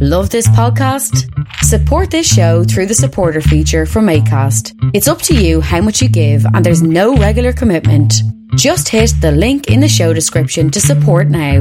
[0.00, 1.30] Love this podcast?
[1.62, 4.90] Support this show through the supporter feature from ACAST.
[4.92, 8.12] It's up to you how much you give, and there's no regular commitment.
[8.56, 11.60] Just hit the link in the show description to support now.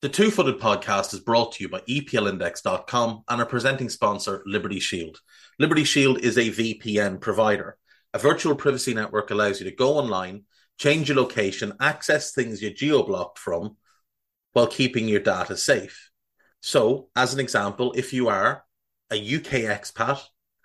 [0.00, 4.80] The Two Footed Podcast is brought to you by EPLindex.com and our presenting sponsor, Liberty
[4.80, 5.20] Shield.
[5.58, 7.76] Liberty Shield is a VPN provider.
[8.12, 10.44] A virtual privacy network allows you to go online,
[10.78, 13.76] change your location, access things you're geo blocked from
[14.52, 16.03] while keeping your data safe.
[16.66, 18.64] So, as an example, if you are
[19.12, 20.22] a UK expat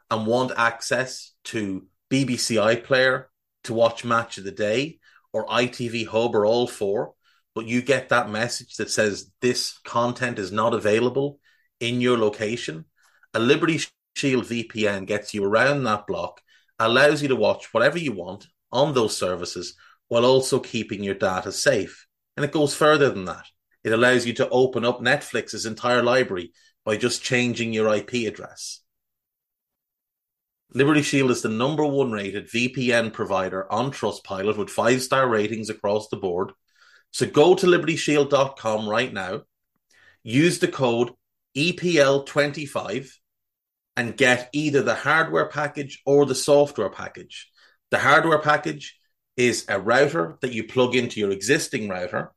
[0.10, 3.26] and want access to BBC iPlayer
[3.66, 5.00] to watch Match of the Day
[5.34, 7.16] or ITV Hub or all four,
[7.54, 11.42] but you get that message that says this content is not available
[11.82, 12.86] in your location,
[13.34, 13.82] a Liberty
[14.16, 16.40] Shield VPN gets you around that block,
[16.80, 19.76] allows you to watch whatever you want on those services
[20.08, 22.08] while also keeping your data safe.
[22.38, 23.48] And it goes further than that.
[23.84, 26.52] It allows you to open up Netflix's entire library
[26.86, 28.82] by just changing your IP address.
[30.74, 35.70] Liberty Shield is the number one rated VPN provider on Trustpilot with five star ratings
[35.70, 36.52] across the board.
[37.12, 39.42] So go to libertyshield.com right now,
[40.24, 41.12] use the code
[41.58, 43.12] EPL25
[43.98, 47.50] and get either the hardware package or the software package.
[47.90, 48.98] The hardware package
[49.36, 52.32] is a router that you plug into your existing router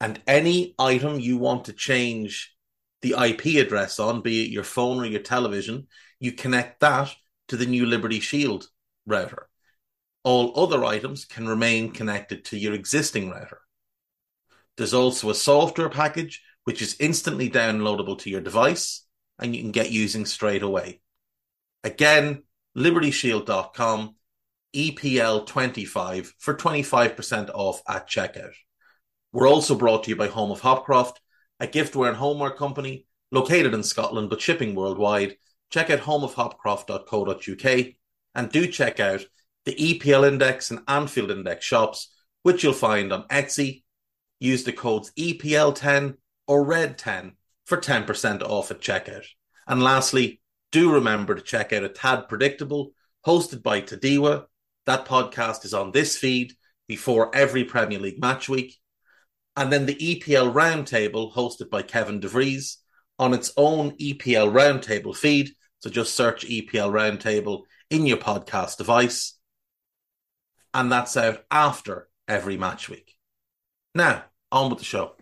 [0.00, 2.54] and any item you want to change
[3.02, 5.86] the IP address on, be it your phone or your television,
[6.20, 7.14] you connect that
[7.48, 8.66] to the new Liberty Shield
[9.06, 9.48] router.
[10.24, 13.60] All other items can remain connected to your existing router.
[14.76, 19.06] There's also a software package which is instantly downloadable to your device
[19.38, 21.00] and you can get using straight away.
[21.84, 22.42] Again,
[22.76, 24.16] libertyshield.com,
[24.74, 28.52] EPL25 for 25% off at checkout.
[29.36, 31.16] We're also brought to you by Home of Hopcroft,
[31.60, 35.36] a giftware and homeware company located in Scotland but shipping worldwide.
[35.68, 37.86] Check out homeofhopcroft.co.uk
[38.34, 39.26] and do check out
[39.66, 42.14] the EPL Index and Anfield Index shops,
[42.44, 43.82] which you'll find on Etsy.
[44.40, 46.14] Use the codes EPL10
[46.46, 47.32] or RED10
[47.66, 49.26] for 10% off at checkout.
[49.66, 50.40] And lastly,
[50.72, 52.92] do remember to check out A Tad Predictable,
[53.26, 54.46] hosted by Tadiwa.
[54.86, 56.54] That podcast is on this feed
[56.88, 58.78] before every Premier League match week
[59.56, 62.76] and then the EPL Roundtable, hosted by Kevin DeVries,
[63.18, 65.50] on its own EPL Roundtable feed.
[65.78, 69.38] So just search EPL Roundtable in your podcast device,
[70.74, 73.14] and that's out after every match week.
[73.94, 75.14] Now, on with the show.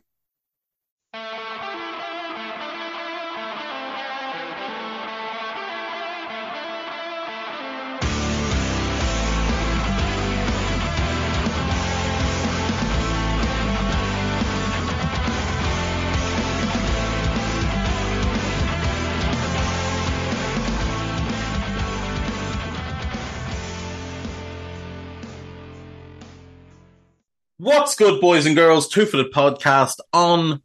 [27.65, 28.89] What's good, boys and girls?
[28.89, 30.61] Two Footed podcast on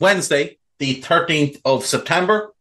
[0.00, 2.52] Wednesday, the 13th of September.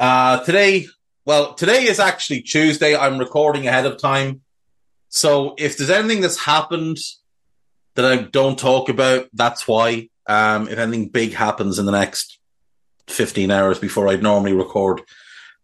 [0.00, 0.86] Uh, today,
[1.26, 2.96] well, today is actually Tuesday.
[2.96, 4.40] I'm recording ahead of time.
[5.10, 6.96] So if there's anything that's happened
[7.94, 10.08] that I don't talk about, that's why.
[10.26, 12.38] Um, if anything big happens in the next
[13.08, 15.02] 15 hours before I'd normally record,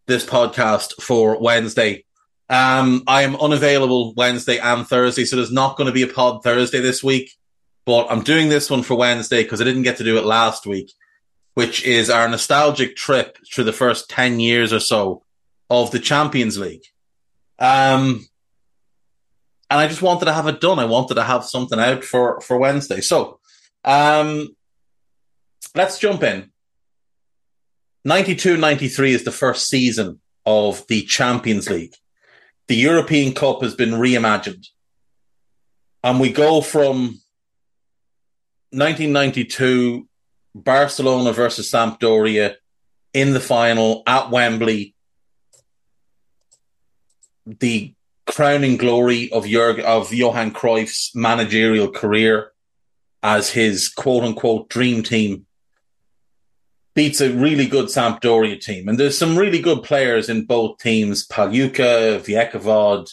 [0.07, 2.05] this podcast for Wednesday.
[2.51, 6.43] Um, I am unavailable Wednesday and Thursday, so there's not going to be a pod
[6.43, 7.33] Thursday this week.
[7.87, 10.67] But I'm doing this one for Wednesday because I didn't get to do it last
[10.67, 10.93] week,
[11.55, 15.23] which is our nostalgic trip through the first 10 years or so
[15.71, 16.85] of the Champions League.
[17.61, 18.27] Um,
[19.71, 20.81] and I just wanted to have it done.
[20.81, 23.01] I wanted to have something out for, for Wednesday.
[23.01, 23.39] So,
[23.85, 24.57] um,
[25.75, 26.51] let's jump in.
[28.05, 31.95] 92 93 is the first season of the Champions League
[32.71, 34.69] the European Cup has been reimagined.
[36.05, 37.21] And we go from
[38.71, 40.07] 1992
[40.55, 42.55] Barcelona versus Sampdoria
[43.13, 44.95] in the final at Wembley.
[47.45, 47.93] The
[48.29, 52.53] crowning glory of Jurg- of Johan Cruyff's managerial career
[53.21, 55.45] as his quote unquote dream team
[57.01, 58.87] beats a really good Sampdoria team.
[58.87, 63.11] And there's some really good players in both teams Pagliuca, Vierchowod,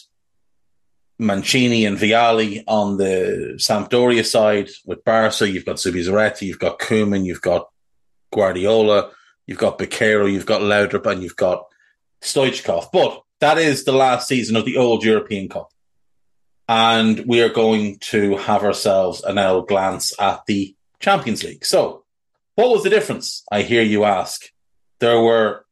[1.18, 4.68] Mancini, and Vialli on the Sampdoria side.
[4.84, 7.70] With Barca, you've got Zubizarreta, you've got Koeman, you've got
[8.30, 9.10] Guardiola,
[9.46, 11.64] you've got Bakero, you've got Laudrup, and you've got
[12.20, 12.92] Stoichkov.
[12.92, 15.70] But that is the last season of the old European Cup.
[16.68, 21.64] And we are going to have ourselves an L glance at the Champions League.
[21.64, 22.04] So,
[22.58, 23.44] what was the difference?
[23.52, 24.46] I hear you ask.
[24.98, 25.64] There were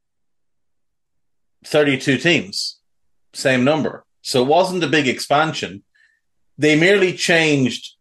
[1.65, 2.79] 32 teams,
[3.33, 4.05] same number.
[4.23, 5.83] So it wasn't a big expansion.
[6.57, 7.97] They merely changed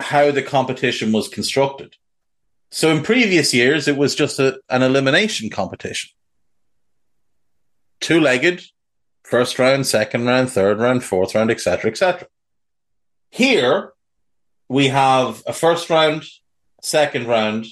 [0.00, 1.96] how the competition was constructed.
[2.70, 6.12] So in previous years, it was just a, an elimination competition.
[8.00, 8.62] Two legged,
[9.22, 12.26] first round, second round, third round, fourth round, etc., etc.
[13.28, 13.92] Here,
[14.70, 16.24] we have a first round,
[16.80, 17.66] second round,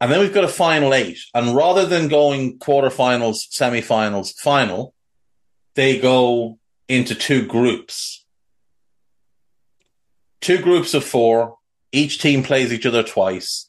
[0.00, 1.18] and then we've got a final eight.
[1.34, 4.94] And rather than going quarterfinals, semifinals, final,
[5.74, 6.58] they go
[6.88, 8.24] into two groups.
[10.40, 11.58] Two groups of four.
[11.92, 13.68] Each team plays each other twice.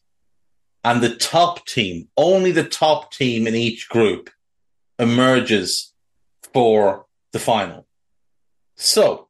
[0.84, 4.30] And the top team, only the top team in each group
[4.98, 5.94] emerges
[6.54, 7.86] for the final.
[8.76, 9.28] So,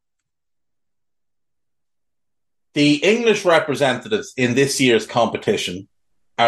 [2.74, 5.88] the English representatives in this year's competition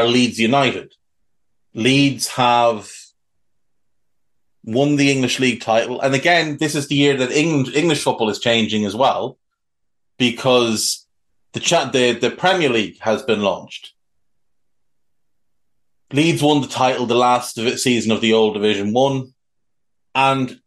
[0.00, 0.92] are Leeds United.
[1.74, 2.90] Leeds have
[4.64, 6.00] won the English League title.
[6.00, 9.38] And again, this is the year that England, English football is changing as well
[10.18, 11.06] because
[11.52, 13.92] the, cha- the, the Premier League has been launched.
[16.12, 19.34] Leeds won the title the last season of the old Division 1.
[20.14, 20.60] And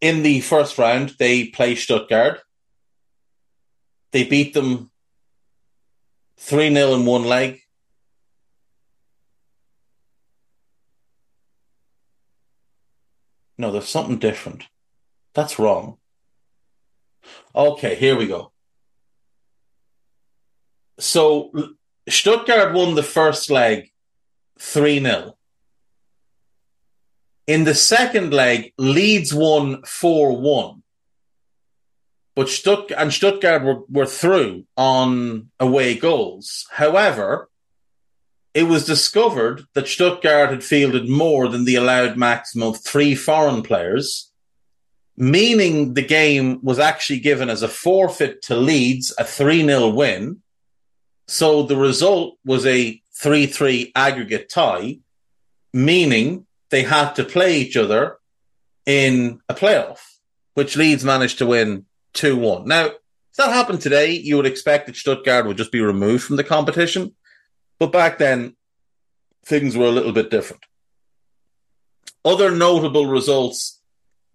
[0.00, 2.40] in the first round, they play Stuttgart.
[4.12, 4.90] They beat them
[6.38, 7.63] 3 0 in one leg.
[13.56, 14.64] No, there's something different.
[15.34, 15.98] That's wrong.
[17.54, 18.52] Okay, here we go.
[20.98, 21.52] So
[22.08, 23.90] Stuttgart won the first leg
[24.58, 25.36] 3 0.
[27.46, 30.82] In the second leg, Leeds won 4 1.
[32.36, 36.66] But Stutt- and Stuttgart were, were through on away goals.
[36.70, 37.48] However,
[38.54, 43.62] it was discovered that Stuttgart had fielded more than the allowed maximum of three foreign
[43.62, 44.30] players,
[45.16, 50.40] meaning the game was actually given as a forfeit to Leeds, a 3 0 win.
[51.26, 54.98] So the result was a 3 3 aggregate tie,
[55.72, 58.18] meaning they had to play each other
[58.86, 59.98] in a playoff,
[60.54, 62.68] which Leeds managed to win 2 1.
[62.68, 66.36] Now, if that happened today, you would expect that Stuttgart would just be removed from
[66.36, 67.16] the competition.
[67.78, 68.56] But back then,
[69.44, 70.64] things were a little bit different.
[72.24, 73.80] Other notable results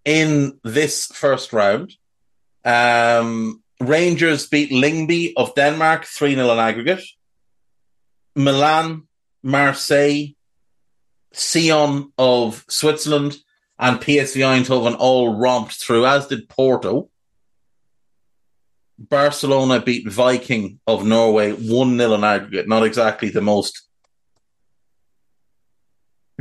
[0.04, 1.94] in this first round
[2.64, 7.02] um, Rangers beat Lyngby of Denmark 3 0 in aggregate.
[8.36, 9.08] Milan,
[9.42, 10.34] Marseille,
[11.32, 13.36] Sion of Switzerland,
[13.78, 17.09] and PSV Eindhoven all romped through, as did Porto.
[19.00, 22.68] Barcelona beat Viking of Norway 1 0 in aggregate.
[22.68, 23.88] Not exactly the most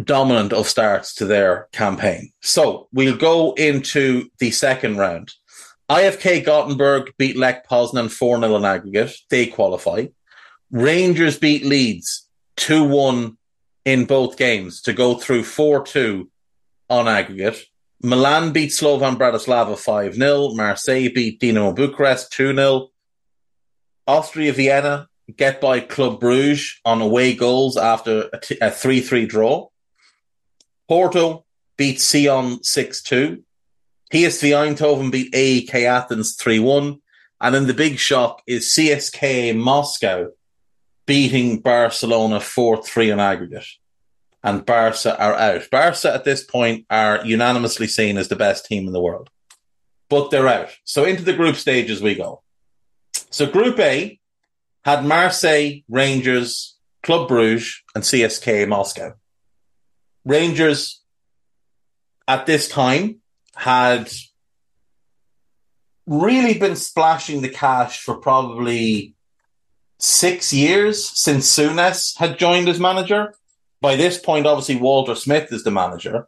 [0.04, 2.32] dominant of starts to their campaign.
[2.42, 5.32] So we'll go into the second round.
[5.90, 9.16] IFK Gothenburg beat Lech Poznan 4 0 in aggregate.
[9.30, 10.08] They qualify.
[10.70, 13.38] Rangers beat Leeds 2 1
[13.86, 16.30] in both games to go through 4 2
[16.90, 17.64] on aggregate.
[18.02, 20.54] Milan beat Slovan Bratislava 5 0.
[20.54, 22.90] Marseille beat Dinamo Bucharest 2 0.
[24.08, 28.30] Austria Vienna get by Club Bruges on away goals after
[28.62, 29.68] a 3 3 draw.
[30.88, 31.46] Porto
[31.78, 33.44] beat Sion 6 2.
[34.12, 37.00] PSV Eindhoven beat AEK Athens 3 1.
[37.42, 40.32] And then the big shock is CSKA Moscow
[41.06, 43.66] beating Barcelona 4 3 on aggregate.
[44.44, 45.70] And Barca are out.
[45.70, 49.30] Barca at this point are unanimously seen as the best team in the world.
[50.10, 50.70] But they're out.
[50.86, 52.42] So into the group stages we go.
[53.32, 54.20] So Group A
[54.84, 59.14] had Marseille, Rangers, Club Bruges, and CSKA Moscow.
[60.26, 61.02] Rangers
[62.28, 63.18] at this time
[63.56, 64.10] had
[66.06, 69.16] really been splashing the cash for probably
[70.00, 73.36] six years since Souness had joined as manager.
[73.82, 76.28] By this point, obviously, Walter Smith is the manager.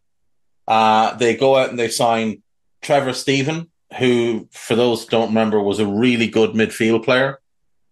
[0.67, 2.43] Uh, they go out and they sign
[2.81, 7.39] Trevor Steven, who, for those don't remember, was a really good midfield player.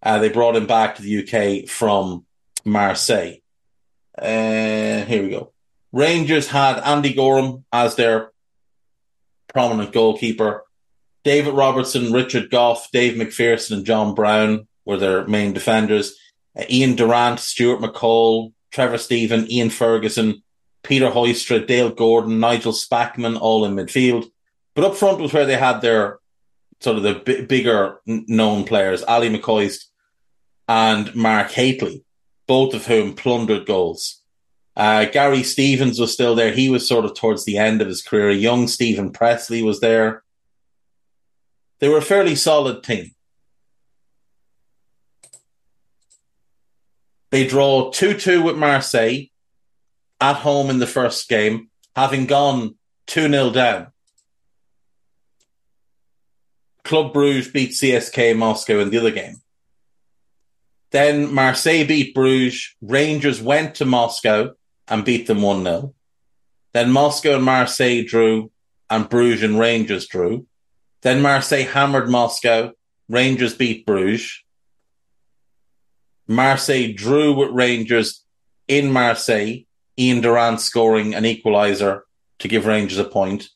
[0.02, 2.26] Uh, they brought him back to the UK from
[2.64, 3.36] Marseille.
[4.18, 5.52] Uh, here we go.
[5.92, 8.32] Rangers had Andy Goram as their
[9.48, 10.64] prominent goalkeeper.
[11.24, 16.16] David Robertson, Richard Gough, Dave McPherson, and John Brown were their main defenders.
[16.58, 20.44] Uh, Ian Durrant, Stuart McCall, Trevor Steven, Ian Ferguson,
[20.84, 24.30] Peter Huistra, Dale Gordon, Nigel Spackman, all in midfield.
[24.76, 26.20] But up front was where they had their
[26.80, 29.86] sort of the b- bigger known players, Ally McCoist
[30.68, 32.04] and Mark Hateley,
[32.48, 34.22] both of whom plundered goals.
[34.76, 36.54] Uh, Gary Stevens was still there.
[36.54, 38.32] He was sort of towards the end of his career.
[38.32, 40.24] Young Stephen Pressley was there.
[41.80, 43.12] They were a fairly solid team.
[47.32, 49.26] They draw 2 2 with Marseille
[50.20, 52.76] at home in the first game, having gone
[53.08, 53.88] 2 0 down.
[56.84, 59.36] Club Bruges beat CSK Moscow in the other game.
[60.92, 62.76] Then Marseille beat Bruges.
[62.82, 64.54] Rangers went to Moscow
[64.88, 65.94] and beat them 1 0.
[66.74, 68.52] Then Moscow and Marseille drew,
[68.90, 70.48] and Bruges and Rangers drew.
[71.02, 72.72] Then Marseille hammered Moscow.
[73.08, 74.44] Rangers beat Bruges.
[76.30, 78.24] Marseille drew with Rangers
[78.68, 79.66] in Marseille.
[79.98, 82.04] Ian Durrant scoring an equaliser
[82.38, 83.50] to give Rangers a point.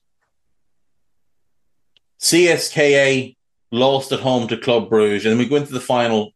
[2.19, 3.37] CSKA
[3.71, 6.31] lost at home to Club Bruges, and we go into the final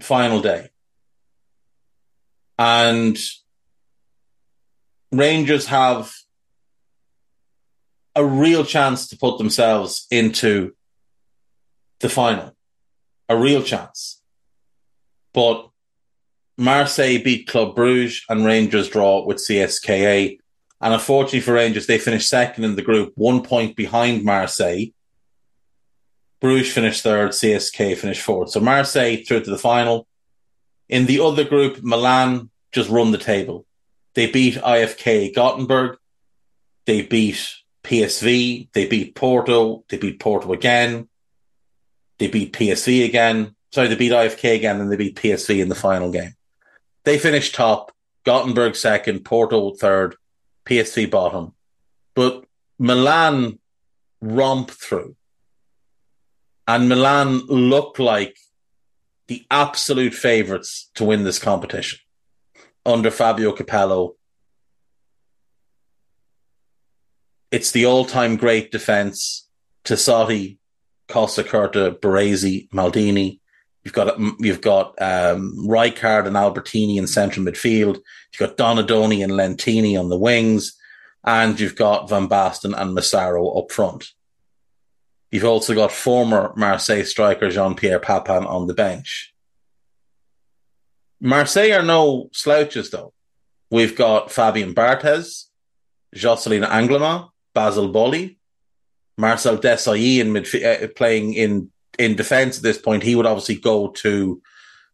[0.00, 0.70] final day.
[2.58, 3.18] And
[5.10, 6.14] Rangers have
[8.14, 10.74] a real chance to put themselves into
[12.00, 12.54] the final.
[13.28, 14.21] A real chance.
[15.32, 15.68] But
[16.58, 20.38] Marseille beat Club Bruges and Rangers draw with CSKA.
[20.80, 24.86] And unfortunately for Rangers, they finished second in the group, one point behind Marseille.
[26.40, 28.50] Bruges finished third, CSK finished fourth.
[28.50, 30.06] So Marseille through to the final.
[30.88, 33.64] In the other group, Milan just run the table.
[34.14, 35.98] They beat IFK Gothenburg.
[36.84, 37.48] They beat
[37.84, 38.68] PSV.
[38.72, 39.84] They beat Porto.
[39.88, 41.08] They beat Porto again.
[42.18, 43.54] They beat PSV again.
[43.72, 46.34] Sorry, they beat IFK again, and they beat PSV in the final game.
[47.04, 47.92] They finished top.
[48.24, 49.24] Gothenburg second.
[49.24, 50.16] Porto third.
[50.66, 51.54] PSV bottom.
[52.14, 52.44] But
[52.78, 53.58] Milan
[54.20, 55.16] romped through.
[56.68, 58.36] And Milan look like
[59.26, 61.98] the absolute favourites to win this competition
[62.84, 64.12] under Fabio Capello.
[67.50, 69.48] It's the all-time great defence.
[69.84, 70.58] Tassotti,
[71.08, 73.40] Costacurta, Baresi, Maldini.
[73.84, 77.96] You've got you've got um, Rijkaard and Albertini in central midfield.
[78.32, 80.76] You've got Donadoni and Lentini on the wings,
[81.24, 84.12] and you've got Van Basten and Massaro up front.
[85.32, 89.32] You've also got former Marseille striker Jean Pierre Papin on the bench.
[91.20, 93.12] Marseille are no slouches, though.
[93.70, 95.46] We've got Fabien Barthez,
[96.14, 98.38] Jocelyn Angloma, Basile Boli,
[99.16, 103.02] Marcel Desailly in midf- uh, playing in in defence at this point.
[103.02, 104.42] He would obviously go to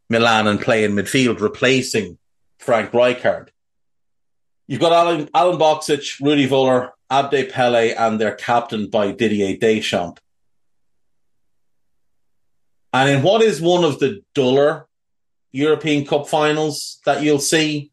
[0.08, 2.18] Milan and play in midfield, replacing
[2.58, 3.48] Frank Rijkaard.
[4.66, 10.20] You've got Alan, Alen Boksic, Rudi Völler, Abedi Pele, and they're captained by Didier Deschamps.
[12.92, 14.86] And in what is one of the duller
[15.52, 17.92] European Cup finals that you'll see,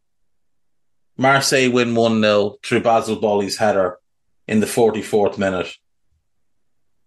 [1.18, 3.98] Marseille win 1 0 through Basile Boli's header
[4.48, 5.74] in the 44th minute.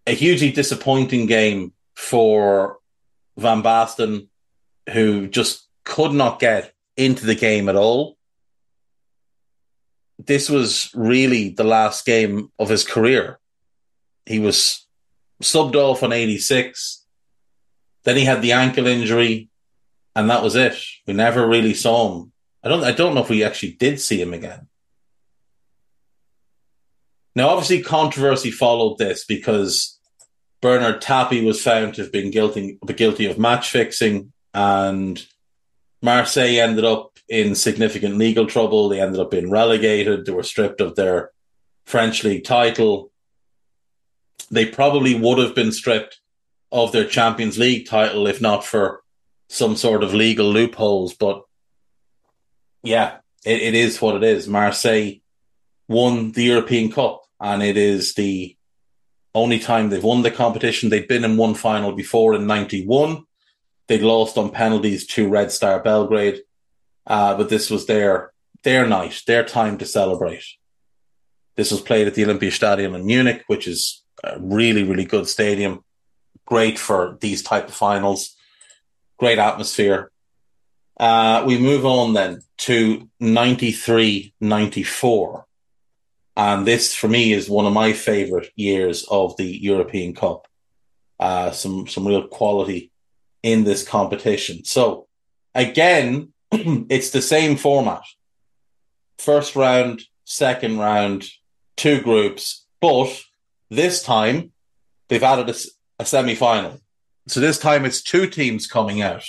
[0.07, 2.77] A hugely disappointing game for
[3.37, 4.27] Van Basten,
[4.91, 8.17] who just could not get into the game at all.
[10.17, 13.39] This was really the last game of his career.
[14.25, 14.87] He was
[15.41, 16.99] subbed off on 86
[18.03, 19.49] then he had the ankle injury,
[20.15, 20.77] and that was it.
[21.05, 22.31] We never really saw him.
[22.63, 22.83] I don't.
[22.83, 24.67] I don't know if we actually did see him again.
[27.35, 29.98] Now, obviously, controversy followed this because
[30.61, 35.25] Bernard Tapie was found to have been guilty, guilty of match fixing, and
[36.01, 38.89] Marseille ended up in significant legal trouble.
[38.89, 40.25] They ended up being relegated.
[40.25, 41.31] They were stripped of their
[41.85, 43.11] French league title.
[44.51, 46.19] They probably would have been stripped
[46.71, 49.01] of their Champions League title if not for
[49.47, 51.13] some sort of legal loopholes.
[51.13, 51.43] But
[52.83, 54.47] yeah, it, it is what it is.
[54.47, 55.13] Marseille
[55.87, 58.55] won the European Cup, and it is the
[59.35, 60.89] only time they've won the competition.
[60.89, 63.23] They'd been in one final before in 91.
[63.87, 66.41] They'd lost on penalties to Red Star Belgrade.
[67.05, 68.31] Uh, but this was their
[68.63, 70.43] their night, their time to celebrate.
[71.55, 75.83] This was played at the Olympiastadion in Munich, which is a really, really good stadium.
[76.45, 78.35] Great for these type of finals.
[79.17, 80.11] Great atmosphere.
[80.99, 85.45] Uh, we move on then to 93 94.
[86.39, 90.47] And this, for me, is one of my favorite years of the European Cup.
[91.19, 92.93] Uh, some, some real quality
[93.43, 94.63] in this competition.
[94.63, 95.07] So,
[95.53, 98.03] again, it's the same format.
[99.17, 101.27] First round, second round,
[101.75, 103.21] two groups, but
[103.69, 104.53] this time
[105.09, 105.55] they've added a,
[106.01, 106.79] a semi final.
[107.27, 109.25] So this time it's two teams coming out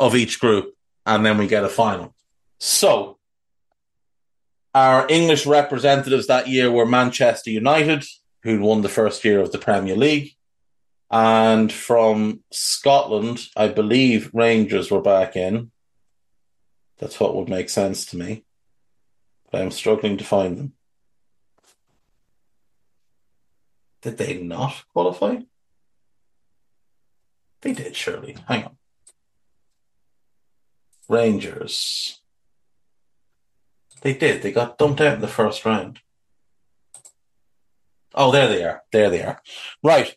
[0.00, 0.74] of each group,
[1.06, 2.12] and then we get a final.
[2.58, 3.18] So
[4.74, 8.04] our English representatives that year were Manchester United,
[8.42, 10.34] who'd won the first year of the Premier League.
[11.10, 15.70] And from Scotland, I believe Rangers were back in.
[16.98, 18.44] That's what would make sense to me.
[19.50, 20.72] But I'm struggling to find them.
[24.00, 25.40] Did they not qualify?
[27.60, 28.36] They did, surely.
[28.48, 28.76] Hang on.
[31.08, 32.21] Rangers.
[34.02, 34.42] They did.
[34.42, 36.00] They got dumped out in the first round.
[38.14, 38.82] Oh, there they are.
[38.92, 39.40] There they are.
[39.82, 40.14] Right.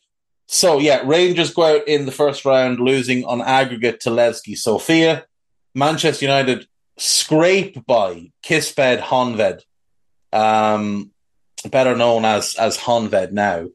[0.47, 5.25] So, yeah, Rangers go out in the first round, losing on aggregate to Levski Sofia.
[5.73, 6.67] Manchester United
[6.97, 9.63] scrape by Kispest Honved,
[10.31, 11.11] um,
[11.69, 13.67] better known as as Honved now.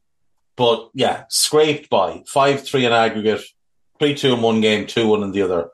[0.56, 3.42] But yeah, scraped by five three in aggregate,
[3.98, 5.70] three two in one game, two one in the other.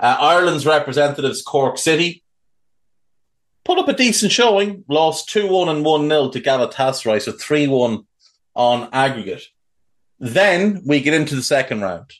[0.00, 2.22] Uh, Ireland's representatives Cork City
[3.68, 7.68] put up a decent showing, lost two one and one 0 to Galatasaray, so three
[7.68, 8.06] one
[8.54, 9.44] on aggregate.
[10.18, 12.10] Then we get into the second round.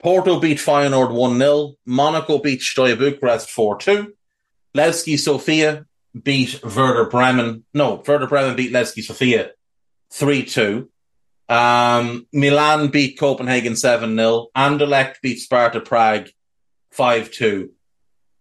[0.00, 1.74] Porto beat Feyenoord 1 0.
[1.86, 4.14] Monaco beat Steaua Bucharest 4 2.
[4.76, 5.86] Levski Sofia
[6.22, 7.64] beat Werder Bremen.
[7.72, 9.52] No, Werder Bremen beat Levski Sofia
[10.12, 10.90] 3 2.
[11.48, 14.48] Um, Milan beat Copenhagen 7 0.
[14.54, 16.28] Anderlecht beat Sparta Prague
[16.90, 17.70] 5 2.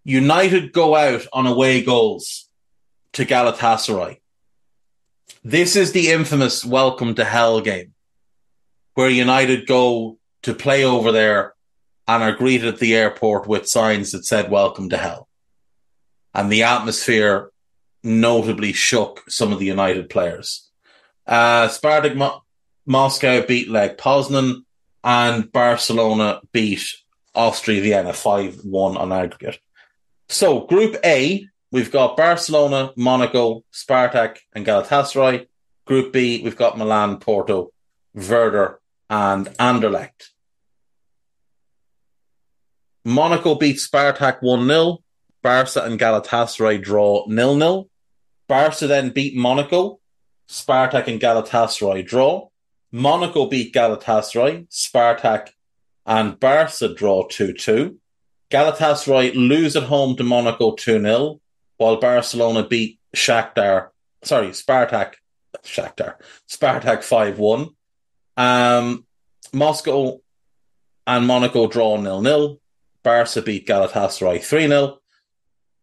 [0.03, 2.46] United go out on away goals
[3.17, 4.19] to Galatasaray.
[5.43, 7.95] This is the infamous welcome to hell game
[8.93, 11.56] where United go to play over there
[12.08, 15.27] and are greeted at the airport with signs that said welcome to hell
[16.36, 17.49] and the atmosphere
[18.03, 20.69] notably shook some of the United players.
[21.25, 22.43] Uh, Spartak Mo-
[22.86, 24.63] Moscow beat Lech Poznan,
[25.03, 26.84] and Barcelona beat
[27.34, 29.58] Austria Vienna 5 1 on aggregate.
[30.30, 35.47] So, Group A, we've got Barcelona, Monaco, Spartak, and Galatasaray.
[35.86, 37.71] Group B, we've got Milan, Porto,
[38.13, 40.32] Werder, and Anderlecht.
[43.06, 44.97] Monaco beat Spartak 1 0.
[45.41, 47.89] Barca and Galatasaray draw nil nil.
[48.49, 49.99] Barca then beat Monaco.
[50.49, 52.49] Spartak and Galatasaray draw.
[52.91, 54.67] Monaco beat Galatasaray.
[54.69, 55.49] Spartak
[56.06, 57.97] and Barca draw 2 2.
[58.49, 61.39] Galatasaray lose at home to Monaco 2 0,
[61.77, 63.89] while Barcelona beat Shakhtar,
[64.23, 65.13] sorry, Spartak,
[65.63, 66.15] Shakhtar,
[66.49, 67.69] Spartak 5 1.
[68.37, 69.05] Um,
[69.53, 70.19] Moscow
[71.05, 72.57] and Monaco draw 0 0.
[73.03, 74.99] Barca beat Galatasaray 3 0.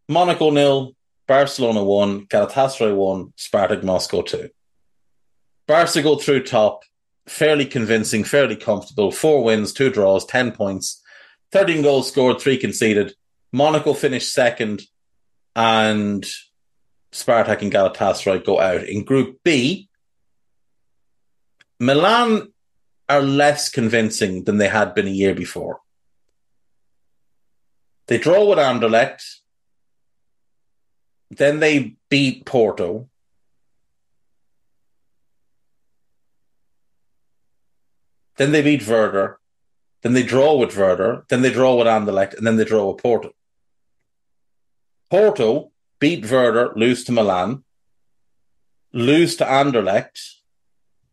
[0.09, 0.95] Monaco nil,
[1.27, 4.51] Barcelona one, Galatasaray one, Spartak Moscow two.
[5.67, 6.83] Barca go through top,
[7.27, 9.11] fairly convincing, fairly comfortable.
[9.11, 11.03] Four wins, two draws, ten points,
[11.51, 13.15] thirteen goals scored, three conceded.
[13.51, 14.83] Monaco finished second,
[15.55, 16.25] and
[17.13, 19.89] Spartak and Galatasaray go out in Group B.
[21.79, 22.53] Milan
[23.09, 25.81] are less convincing than they had been a year before.
[28.07, 29.23] They draw with Anderlecht
[31.31, 33.09] then they beat Porto.
[38.37, 39.39] Then they beat Werder.
[40.03, 41.25] Then they draw with Werder.
[41.29, 42.37] Then they draw with Anderlecht.
[42.37, 43.33] And then they draw with Porto.
[45.15, 47.63] Porto beat Werder, lose to Milan.
[48.93, 50.19] lose to Anderlecht,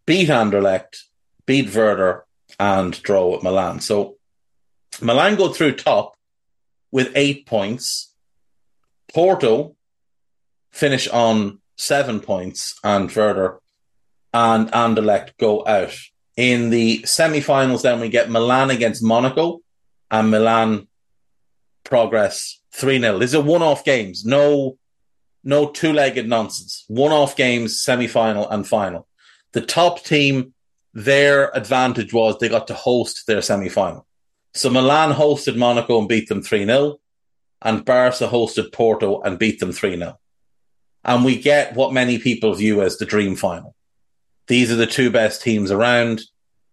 [0.08, 1.04] beat Anderlecht,
[1.46, 2.26] beat Werder,
[2.60, 3.80] and draw with Milan.
[3.80, 4.18] So
[5.02, 6.16] Milan go through top
[6.92, 8.16] with eight points.
[9.14, 9.76] Porto
[10.72, 13.60] finish on seven points, and Werder
[14.34, 15.96] and Anderlecht go out.
[16.36, 19.62] In the semi-finals, then we get Milan against Monaco,
[20.10, 20.88] and Milan
[21.84, 23.20] progress 3 0.
[23.20, 24.26] These are one off games.
[24.26, 24.78] No
[25.44, 26.86] no two legged nonsense.
[26.88, 29.08] One off games, semi final and final.
[29.54, 30.54] The top team,
[30.94, 34.06] their advantage was they got to host their semi final.
[34.54, 37.00] So Milan hosted Monaco and beat them 3 0,
[37.62, 40.18] and Barca hosted Porto and beat them 3 0.
[41.04, 43.76] And we get what many people view as the dream final.
[44.48, 46.22] These are the two best teams around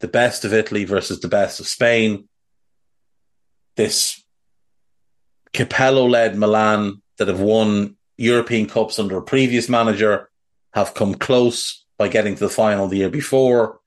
[0.00, 2.28] the best of Italy versus the best of Spain.
[3.76, 4.22] This
[5.52, 10.28] Capello led Milan that have won European Cups under a previous manager
[10.74, 13.80] have come close by getting to the final the year before.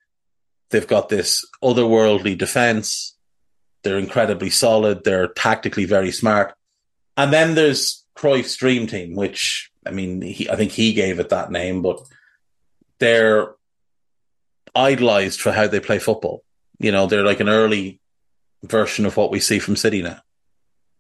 [0.70, 3.16] They've got this otherworldly defense.
[3.84, 5.04] They're incredibly solid.
[5.04, 6.54] They're tactically very smart.
[7.18, 11.30] And then there's Cruyff's dream team, which I mean, he, I think he gave it
[11.30, 12.02] that name, but
[13.00, 13.56] they're
[14.76, 16.44] idolized for how they play football.
[16.80, 18.00] You know, they're like an early
[18.64, 20.20] version of what we see from City now.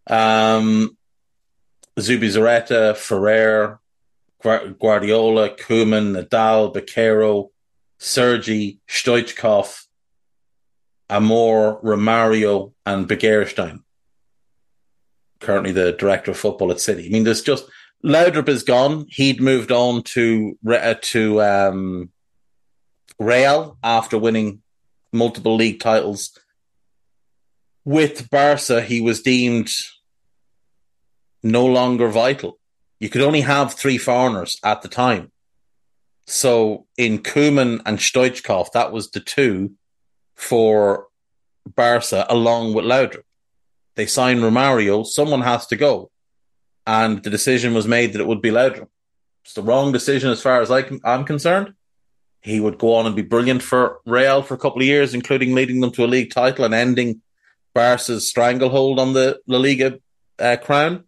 [0.07, 0.97] Um,
[1.99, 3.79] Zubizarreta, Ferrer,
[4.41, 7.49] Guardiola, Koeman, Nadal, Bakero,
[7.99, 9.85] Sergi, Stoichkov,
[11.09, 13.83] Amor, Romario, and Begiristain.
[15.39, 17.05] Currently the director of football at City.
[17.05, 17.65] I mean, there's just
[18.03, 19.05] Laudrup is gone.
[19.09, 22.09] He'd moved on to uh, to um,
[23.19, 24.61] Real after winning
[25.13, 26.37] multiple league titles.
[27.83, 29.71] With Barca, he was deemed
[31.43, 32.59] no longer vital.
[32.99, 35.31] You could only have three foreigners at the time.
[36.27, 39.71] So in Koeman and Stoichkov, that was the two
[40.35, 41.07] for
[41.75, 43.23] Barca along with Laudrup.
[43.95, 46.11] They signed Romario, someone has to go.
[46.85, 48.87] And the decision was made that it would be Laudrup.
[49.43, 51.73] It's the wrong decision as far as I am concerned.
[52.41, 55.53] He would go on and be brilliant for Real for a couple of years, including
[55.53, 57.21] leading them to a league title and ending
[57.73, 59.99] Barca's stranglehold on the La Liga
[60.39, 61.05] uh, crown.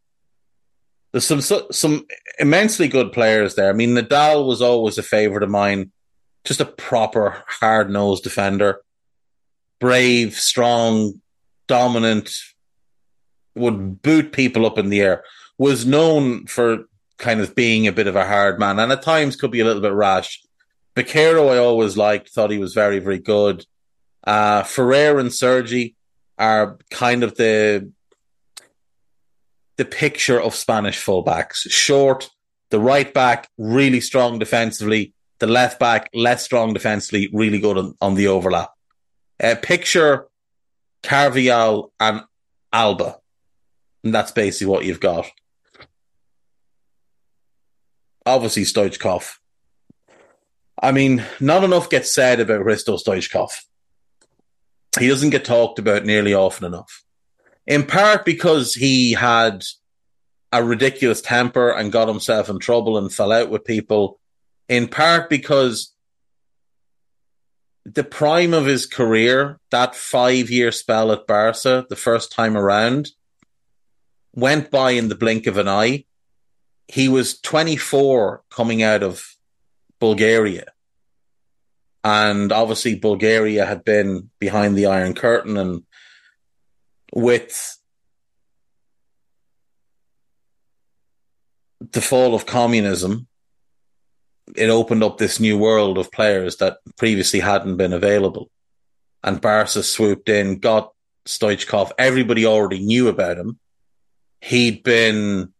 [1.12, 2.06] There's some some
[2.40, 3.70] immensely good players there.
[3.70, 5.92] I mean, Nadal was always a favorite of mine.
[6.44, 8.82] Just a proper hard nosed defender,
[9.80, 11.22] brave, strong,
[11.68, 12.34] dominant,
[13.56, 15.24] would boot people up in the air.
[15.58, 16.86] Was known for
[17.18, 19.66] kind of being a bit of a hard man, and at times could be a
[19.66, 20.42] little bit rash.
[20.96, 23.66] Bakero, I always liked, thought he was very, very good.
[24.26, 25.96] Uh, Ferrer and Sergi
[26.38, 27.92] are kind of the
[29.78, 31.70] the picture of Spanish fullbacks.
[31.70, 32.30] Short,
[32.70, 35.14] the right back, really strong defensively.
[35.40, 38.70] The left back, less strong defensively, really good on, on the overlap.
[39.42, 40.28] Uh, picture
[41.02, 42.22] Carvajal and
[42.72, 43.18] Alba.
[44.04, 45.30] And that's basically what you've got.
[48.26, 49.34] Obviously, Stoichkov.
[50.82, 53.52] I mean, not enough gets said about Hristo Stoichkov.
[55.00, 57.04] He doesn't get talked about nearly often enough
[57.66, 59.64] in part because he had
[60.52, 64.20] a ridiculous temper and got himself in trouble and fell out with people,
[64.70, 65.94] in part because
[67.86, 73.10] the prime of his career, that five year spell at Barca, the first time around,
[74.36, 76.06] went by in the blink of an eye.
[76.88, 79.26] He was 24 coming out of
[80.00, 80.73] Bulgaria.
[82.04, 85.84] And obviously, Bulgaria had been behind the Iron Curtain and
[87.14, 87.78] with
[91.92, 93.28] the fall of communism,
[94.56, 98.50] it opened up this new world of players that previously hadn't been available.
[99.24, 100.92] And Barca swooped in, got
[101.26, 101.92] Stoichkov.
[101.98, 103.60] Everybody already knew about him.
[104.42, 105.54] He'd been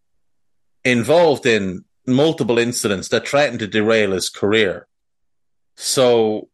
[0.84, 4.88] involved in multiple incidents that threatened to derail his career.
[5.76, 6.50] So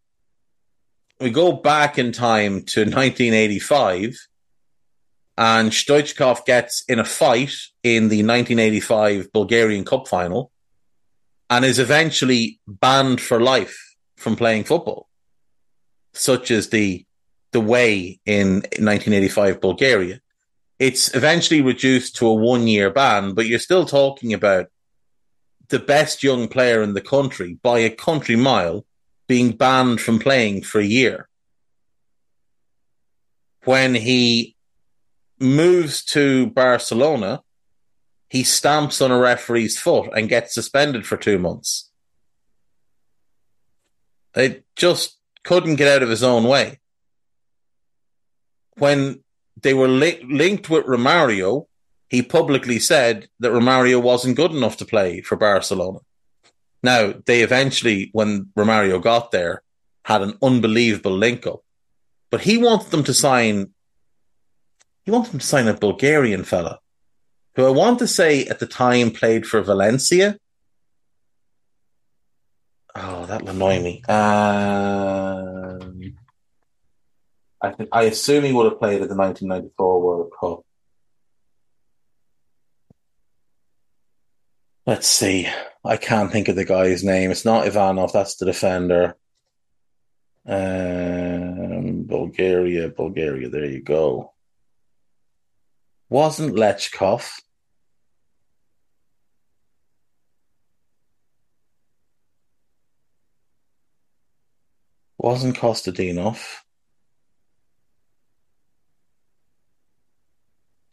[1.20, 4.16] we go back in time to 1985
[5.38, 7.54] and Stoichkov gets in a fight
[7.84, 10.52] in the 1985 Bulgarian Cup final
[11.50, 15.08] and is eventually banned for life from playing football,
[16.14, 17.06] such as the
[17.52, 20.20] the way in 1985 Bulgaria.
[20.78, 24.68] It's eventually reduced to a one year ban, but you're still talking about
[25.70, 28.86] the best young player in the country by a country mile
[29.30, 31.30] being banned from playing for a year.
[33.64, 34.56] When he
[35.40, 37.44] moves to Barcelona,
[38.28, 41.92] he stamps on a referee's foot and gets suspended for two months.
[44.36, 46.80] It just couldn't get out of his own way.
[48.78, 49.24] When
[49.62, 51.68] they were li- linked with Romario,
[52.10, 56.00] he publicly said that Romario wasn't good enough to play for Barcelona.
[56.82, 59.62] Now, they eventually, when Romario got there,
[60.06, 61.62] had an unbelievable link up.
[62.32, 63.74] But he wanted them to sign,
[65.04, 66.80] he wanted them to sign a Bulgarian fella
[67.56, 70.38] who I want to say at the time played for Valencia.
[72.96, 74.04] Oh, that'll annoy me.
[74.08, 76.16] Um,
[77.62, 80.66] I, th- I assume he would have played at the 1994 World Cup.
[84.86, 85.50] Let's see.
[85.90, 87.32] I can't think of the guy's name.
[87.32, 88.14] It's not Ivanov.
[88.14, 89.18] That's the defender.
[90.46, 93.50] Um, Bulgaria, Bulgaria.
[93.50, 94.34] There you go.
[96.08, 97.42] Wasn't Lechkov.
[105.18, 106.40] Wasn't Kostadinov.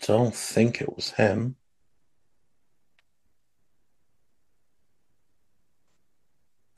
[0.07, 1.57] Don't think it was him.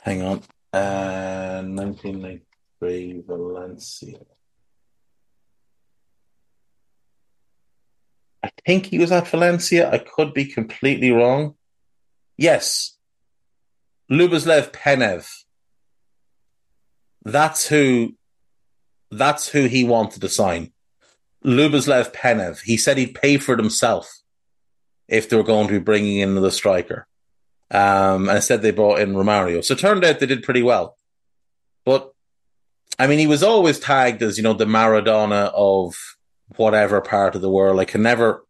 [0.09, 0.43] Hang on.
[0.73, 4.21] Uh, 1993 Valencia.
[8.43, 9.93] I think he was at Valencia.
[9.93, 11.57] I could be completely wrong.
[12.39, 12.97] Yes.
[14.11, 15.29] Lyuboslav Penev.
[17.23, 18.15] That's who
[19.11, 20.73] that's who he wanted to sign.
[21.45, 22.63] Lyuboslav Penev.
[22.63, 24.11] He said he'd pay for it himself
[25.07, 27.07] if they were going to be bringing in another striker.
[27.71, 29.63] Um, and instead they brought in Romario.
[29.65, 30.97] So it turned out they did pretty well.
[31.85, 32.13] But
[32.99, 35.95] I mean, he was always tagged as, you know, the Maradona of
[36.57, 37.79] whatever part of the world.
[37.79, 38.45] I can never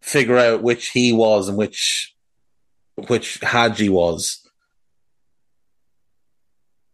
[0.00, 2.14] figure out which he was and which
[3.06, 4.42] which Hagi was.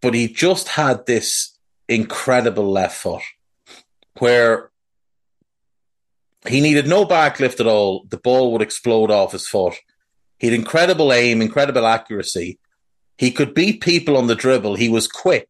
[0.01, 1.59] But he just had this
[1.89, 3.23] incredible left foot
[4.19, 4.71] where
[6.47, 8.05] he needed no backlift at all.
[8.09, 9.75] The ball would explode off his foot.
[10.39, 12.59] He had incredible aim, incredible accuracy.
[13.17, 14.75] He could beat people on the dribble.
[14.75, 15.49] He was quick.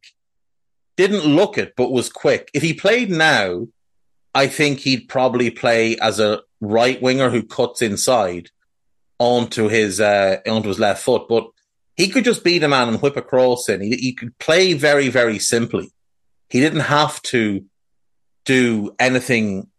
[0.97, 2.49] Didn't look it, but was quick.
[2.53, 3.67] If he played now,
[4.33, 8.49] I think he'd probably play as a right winger who cuts inside
[9.17, 11.27] onto his uh, onto his left foot.
[11.27, 11.47] But
[11.95, 13.81] he could just beat a man and whip a cross in.
[13.81, 15.91] He, he could play very, very simply.
[16.49, 17.65] He didn't have to
[18.45, 19.69] do anything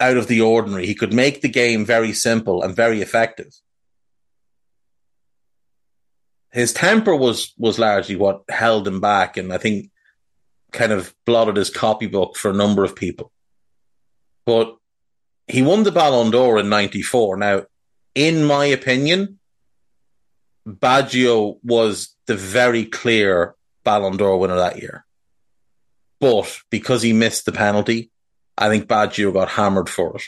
[0.00, 0.86] out of the ordinary.
[0.86, 3.52] He could make the game very simple and very effective.
[6.52, 9.90] His temper was was largely what held him back, and I think
[10.72, 13.32] kind of blotted his copybook for a number of people.
[14.46, 14.76] But
[15.46, 17.36] he won the Ballon d'Or in '94.
[17.36, 17.66] Now,
[18.14, 19.38] in my opinion,
[20.66, 25.04] Baggio was the very clear Ballon d'Or winner that year.
[26.20, 28.10] But because he missed the penalty,
[28.56, 30.22] I think Baggio got hammered for it.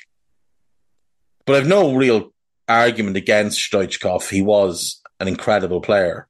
[1.46, 2.32] But I've no real
[2.68, 4.30] argument against Stoichkov.
[4.30, 6.26] He was an incredible player.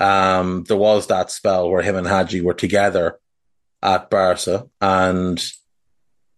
[0.00, 3.20] Um, there was that spell where him and Hagi were together
[3.82, 5.44] at Barca, and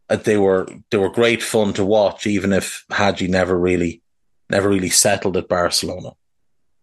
[0.08, 4.02] they were they were great fun to watch, even if Hagi never really
[4.50, 6.10] never really settled at Barcelona.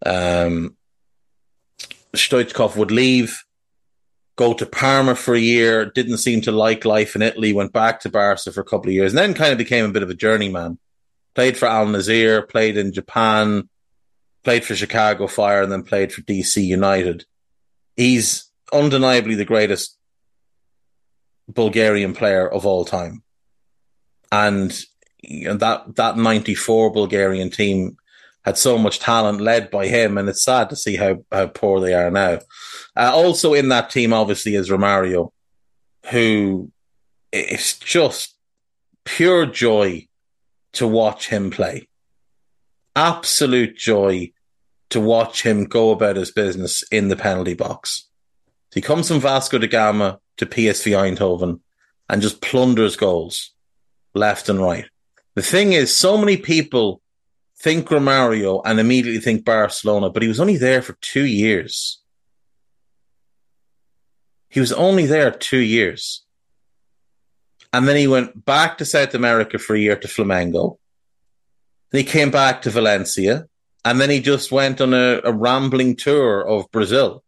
[0.05, 0.75] Um,
[2.15, 3.43] Stoichkov would leave,
[4.35, 7.99] go to Parma for a year, didn't seem to like life in Italy, went back
[8.01, 10.09] to Barca for a couple of years, and then kind of became a bit of
[10.09, 10.79] a journeyman.
[11.35, 13.69] Played for Al Nassr, played in Japan,
[14.43, 17.25] played for Chicago Fire, and then played for DC United.
[17.95, 19.97] He's undeniably the greatest
[21.47, 23.23] Bulgarian player of all time.
[24.31, 24.71] And
[25.23, 27.97] that that 94 Bulgarian team
[28.43, 31.79] had so much talent led by him, and it's sad to see how, how poor
[31.79, 32.39] they are now.
[32.95, 35.31] Uh, also in that team, obviously, is Romario,
[36.11, 36.69] who
[37.31, 38.35] is just
[39.05, 40.07] pure joy
[40.73, 41.87] to watch him play.
[42.95, 44.31] Absolute joy
[44.89, 48.07] to watch him go about his business in the penalty box.
[48.73, 51.59] He comes from Vasco da Gama to PSV Eindhoven
[52.09, 53.51] and just plunders goals
[54.13, 54.85] left and right.
[55.35, 57.01] The thing is, so many people
[57.57, 62.01] think Romario and immediately think Barcelona, but he was only there for two years.
[64.49, 66.23] He was only there two years.
[67.71, 70.77] And then he went back to South America for a year to Flamengo.
[71.93, 73.47] He came back to Valencia.
[73.85, 77.23] And then he just went on a, a rambling tour of Brazil.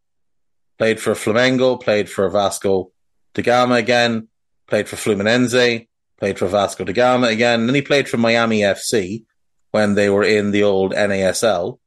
[0.78, 2.92] Played for Flamengo, played for Vasco
[3.34, 4.28] da Gama again,
[4.68, 7.62] played for Fluminense, played for Vasco da Gama again.
[7.62, 9.26] And then he played for Miami FC
[9.72, 11.80] when they were in the old NASL.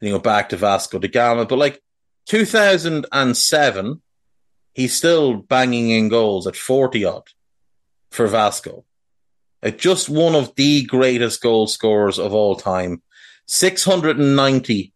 [0.00, 1.46] Then he went back to Vasco da Gama.
[1.46, 1.82] But like
[2.26, 4.02] 2007,
[4.74, 7.28] he's still banging in goals at 40 odd
[8.10, 8.84] for Vasco.
[9.70, 13.02] Just one of the greatest goal scorers of all time.
[13.46, 14.92] 690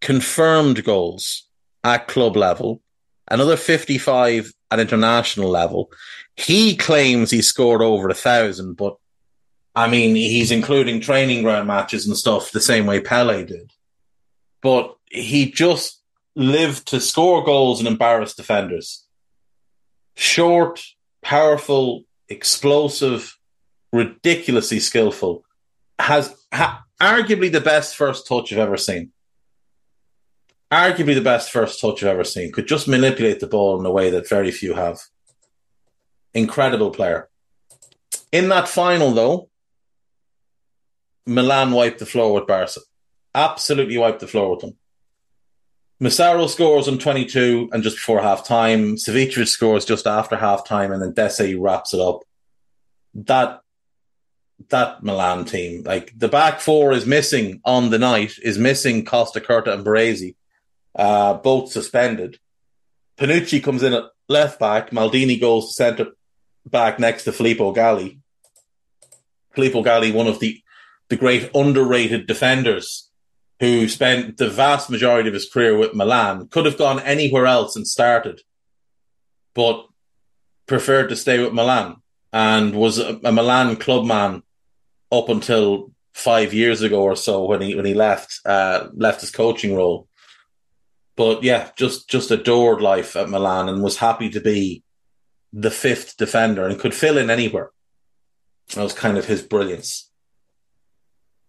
[0.00, 1.48] confirmed goals
[1.84, 2.82] at club level,
[3.28, 5.90] another 55 at international level.
[6.36, 8.96] He claims he scored over a thousand, but
[9.74, 13.70] I mean, he's including training ground matches and stuff the same way Pele did.
[14.60, 16.02] But he just
[16.34, 19.04] lived to score goals and embarrass defenders.
[20.14, 20.82] Short,
[21.22, 23.38] powerful, explosive,
[23.92, 25.44] ridiculously skillful.
[25.98, 29.12] Has ha, arguably the best first touch I've ever seen.
[30.72, 32.50] Arguably the best first touch I've ever seen.
[32.50, 35.00] Could just manipulate the ball in a way that very few have.
[36.34, 37.28] Incredible player.
[38.32, 39.50] In that final, though,
[41.26, 42.80] Milan wiped the floor with Barca.
[43.34, 44.76] Absolutely wiped the floor with them.
[46.00, 48.96] Massaro scores on 22 and just before half time.
[48.96, 52.22] Savicevic scores just after half time and then Desi wraps it up.
[53.14, 53.61] That
[54.68, 59.68] that Milan team, like the back four is missing on the night, is missing Costacurta
[59.68, 60.34] and Baresi,
[60.94, 62.38] uh, both suspended.
[63.18, 64.90] Panucci comes in at left back.
[64.90, 66.06] Maldini goes to centre
[66.66, 68.18] back next to Filippo Galli.
[69.54, 70.60] Filippo Galli, one of the
[71.08, 73.10] the great underrated defenders
[73.60, 77.76] who spent the vast majority of his career with Milan, could have gone anywhere else
[77.76, 78.40] and started,
[79.54, 79.86] but
[80.66, 81.96] preferred to stay with Milan
[82.32, 84.42] and was a, a Milan clubman
[85.12, 89.30] up until five years ago or so when he when he left uh, left his
[89.30, 90.08] coaching role.
[91.16, 94.82] But yeah, just just adored life at Milan and was happy to be
[95.52, 97.70] the fifth defender and could fill in anywhere.
[98.74, 100.10] That was kind of his brilliance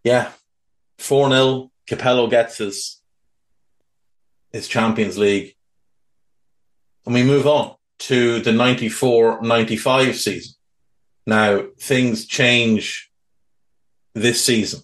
[0.03, 0.31] yeah,
[0.99, 1.71] 4 0.
[1.87, 3.01] Capello gets his,
[4.51, 5.55] his Champions League.
[7.05, 10.55] And we move on to the 94 95 season.
[11.25, 13.09] Now, things change
[14.13, 14.81] this season.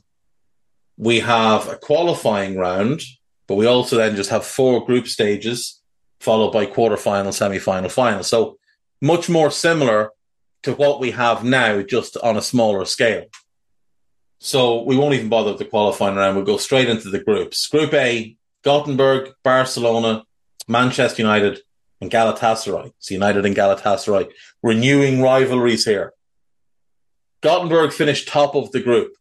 [0.97, 3.01] We have a qualifying round,
[3.47, 5.81] but we also then just have four group stages,
[6.19, 8.23] followed by quarterfinal, semi final, final.
[8.23, 8.57] So
[9.01, 10.11] much more similar
[10.63, 13.25] to what we have now, just on a smaller scale.
[14.39, 16.35] So we won't even bother with the qualifying round.
[16.35, 17.67] We'll go straight into the groups.
[17.67, 20.23] Group A, Gothenburg, Barcelona,
[20.67, 21.59] Manchester United,
[22.01, 22.91] and Galatasaray.
[22.99, 24.31] So United and Galatasaray
[24.63, 26.13] renewing rivalries here.
[27.41, 29.13] Gothenburg finished top of the group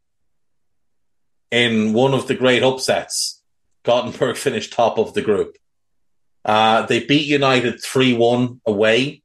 [1.51, 3.43] in one of the great upsets.
[3.85, 5.57] Gothenburg finished top of the group.
[6.45, 9.23] Uh, they beat United 3 1 away.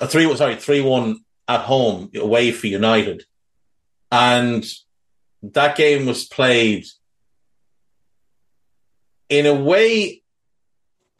[0.00, 3.24] Uh, 3 sorry, 3 1 at home away for United.
[4.10, 4.64] And
[5.42, 6.86] that game was played
[9.28, 10.22] in a way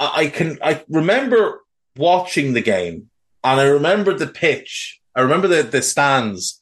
[0.01, 1.61] I can I remember
[1.97, 3.11] watching the game
[3.45, 5.01] and I remember the pitch.
[5.15, 6.60] I remember the, the stands.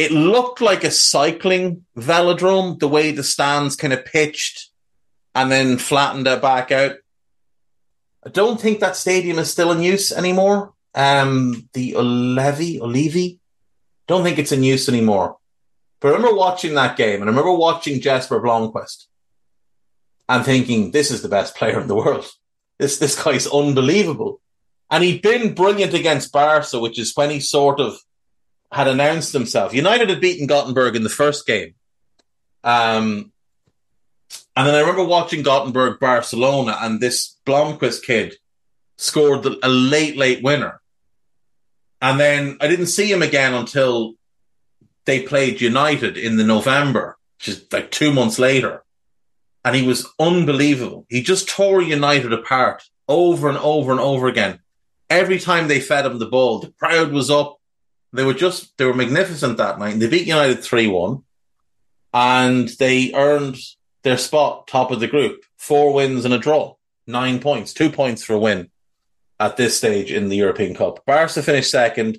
[0.00, 4.70] It looked like a cycling velodrome, the way the stands kind of pitched
[5.34, 6.92] and then flattened it back out.
[8.24, 10.72] I don't think that stadium is still in use anymore.
[10.94, 13.40] Um, the Ullevi, Ullevi,
[14.06, 15.36] don't think it's in use anymore.
[16.00, 19.04] But I remember watching that game and I remember watching Jesper Blomqvist
[20.30, 22.26] and thinking, this is the best player in the world.
[22.78, 24.40] This, this guy's unbelievable.
[24.90, 27.98] And he'd been brilliant against Barca, which is when he sort of
[28.72, 29.74] had announced himself.
[29.74, 31.74] United had beaten Gothenburg in the first game.
[32.62, 33.32] Um,
[34.56, 38.34] and then I remember watching Gothenburg Barcelona and this Blomqvist kid
[38.98, 40.80] scored a late, late winner.
[42.02, 44.14] And then I didn't see him again until
[45.04, 48.84] they played United in the November, just like two months later.
[49.64, 51.06] And he was unbelievable.
[51.08, 54.60] He just tore United apart over and over and over again.
[55.10, 57.59] Every time they fed him the ball, the crowd was up.
[58.12, 59.98] They were just, they were magnificent that night.
[59.98, 61.22] They beat United 3 1
[62.12, 63.56] and they earned
[64.02, 65.44] their spot top of the group.
[65.56, 66.74] Four wins and a draw,
[67.06, 68.70] nine points, two points for a win
[69.38, 71.04] at this stage in the European Cup.
[71.06, 72.18] Barca finished second.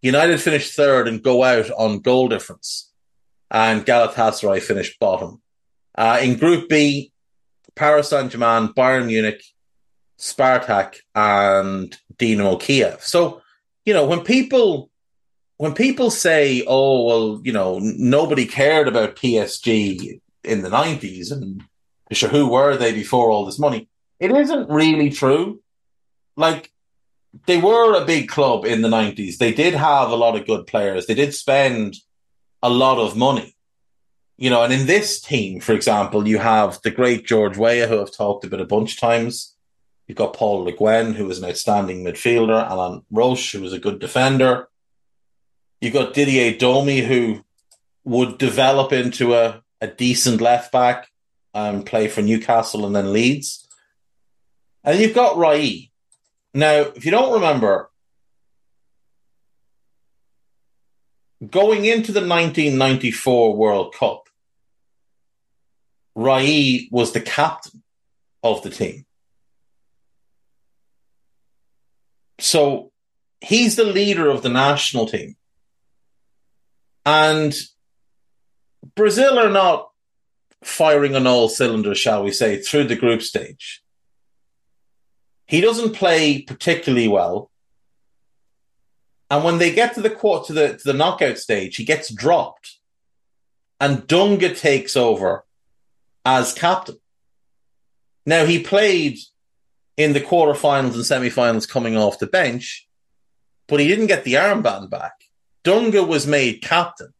[0.00, 2.90] United finished third and go out on goal difference,
[3.50, 5.40] and Galatasaray finished bottom.
[5.96, 7.12] Uh, in Group B,
[7.76, 9.44] Paris Saint Germain, Bayern Munich,
[10.18, 13.02] Spartak, and Dynamo Kiev.
[13.04, 13.42] So,
[13.84, 14.90] you know, when people
[15.62, 21.62] when people say, "Oh, well, you know, nobody cared about PSG in the '90s," and
[22.10, 23.88] sure, who were they before all this money?
[24.18, 25.60] It isn't really true.
[26.36, 26.72] Like
[27.46, 29.36] they were a big club in the 90s.
[29.36, 31.06] They did have a lot of good players.
[31.06, 31.94] They did spend
[32.60, 33.54] a lot of money.
[34.38, 38.00] You know, and in this team, for example, you have the great George Weah, who
[38.00, 39.54] I've talked about a bunch of times.
[40.08, 43.78] You've got Paul Le Guen, who was an outstanding midfielder, Alain Roche, who was a
[43.78, 44.68] good defender.
[45.82, 47.44] You've got Didier Domi, who
[48.04, 51.08] would develop into a, a decent left back
[51.52, 53.66] and play for Newcastle and then Leeds.
[54.84, 55.90] And you've got Rai.
[56.54, 57.90] Now, if you don't remember,
[61.50, 64.28] going into the 1994 World Cup,
[66.14, 67.82] Rai was the captain
[68.44, 69.04] of the team.
[72.38, 72.92] So
[73.40, 75.34] he's the leader of the national team.
[77.04, 77.54] And
[78.94, 79.90] Brazil are not
[80.62, 83.82] firing on all cylinders, shall we say, through the group stage.
[85.46, 87.50] He doesn't play particularly well.
[89.30, 92.12] And when they get to the quarter to the to the knockout stage, he gets
[92.12, 92.78] dropped.
[93.80, 95.44] And Dunga takes over
[96.24, 96.98] as captain.
[98.24, 99.18] Now he played
[99.96, 102.88] in the quarterfinals and semi-finals coming off the bench,
[103.66, 105.14] but he didn't get the armband back.
[105.64, 107.12] Dunga was made captain.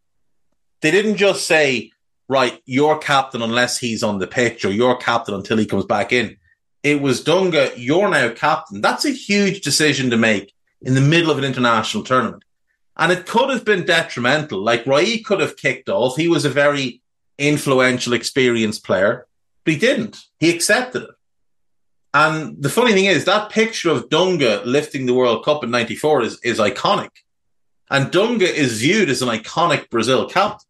[0.80, 1.92] They didn't just say,
[2.28, 6.12] right, you're captain unless he's on the pitch or you're captain until he comes back
[6.12, 6.36] in.
[6.82, 8.80] It was Dunga, you're now captain.
[8.80, 12.42] That's a huge decision to make in the middle of an international tournament.
[12.96, 14.62] And it could have been detrimental.
[14.62, 16.16] Like Rai could have kicked off.
[16.16, 17.00] He was a very
[17.38, 19.26] influential, experienced player,
[19.64, 20.18] but he didn't.
[20.40, 21.10] He accepted it.
[22.14, 26.22] And the funny thing is, that picture of Dunga lifting the World Cup in 94
[26.22, 27.10] is, is iconic.
[27.92, 30.66] And Dunga is viewed as an iconic Brazil captain.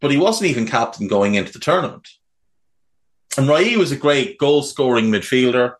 [0.00, 2.08] But he wasn't even captain going into the tournament.
[3.36, 5.74] And Rai was a great goal scoring midfielder.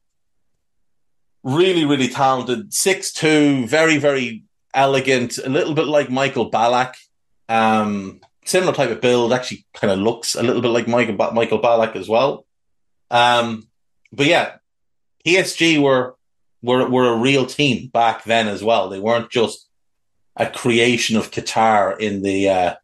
[1.43, 2.73] Really, really talented.
[2.73, 4.45] 6'2, very, very
[4.75, 6.97] elegant, a little bit like Michael Ballack.
[7.49, 11.61] Um, similar type of build, actually kind of looks a little bit like Michael, Michael
[11.61, 12.45] Ballack as well.
[13.11, 13.67] Um,
[14.13, 14.57] but yeah,
[15.27, 16.17] PSG were,
[16.65, 18.89] were, were a real team back then as well.
[18.89, 19.69] They weren't just
[20.37, 22.75] a creation of Qatar in the, uh,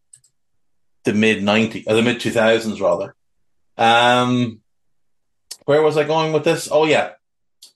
[1.04, 3.14] the mid 90s, or the mid 2000s rather.
[3.76, 4.60] Um,
[5.64, 6.68] where was I going with this?
[6.70, 7.12] Oh yeah.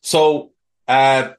[0.02, 0.52] So,
[0.86, 1.30] uh,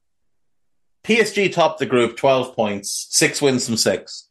[1.03, 4.27] PSG topped the group 12 points, six wins from six.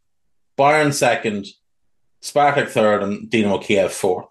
[0.58, 1.46] Bayern second,
[2.20, 4.26] Spartak third, and Dinamo Kiev fourth.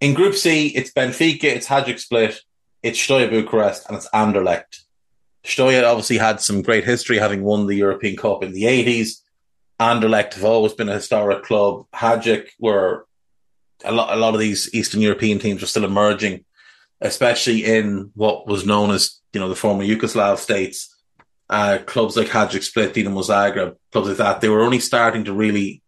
[0.00, 2.40] In Group C, it's Benfica, it's Hajduk Split,
[2.84, 4.84] it's Steaua Bucharest, and it's Anderlecht.
[5.42, 9.22] Steaua obviously had some great history, having won the European Cup in the 80s.
[9.80, 11.86] Anderlecht have always been a historic club.
[11.94, 13.06] Hajduk were
[13.84, 16.44] a lot, a lot of these Eastern European teams are still emerging,
[17.00, 20.94] especially in what was known as, you know, the former Yugoslav states.
[21.48, 25.32] Uh, clubs like Hajduk Split, Dinamo Zagreb, clubs like that, they were only starting to
[25.32, 25.82] really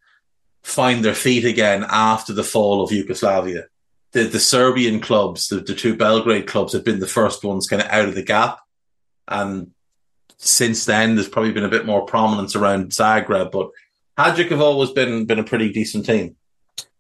[0.63, 3.67] find their feet again after the fall of Yugoslavia.
[4.13, 7.83] The, the Serbian clubs, the, the two Belgrade clubs, have been the first ones kind
[7.83, 8.61] of out of the gap.
[9.29, 9.73] And
[10.39, 13.71] since then, there's probably been a bit more prominence around Zagreb, but
[14.19, 16.37] Hajduk have always been, been a pretty decent team.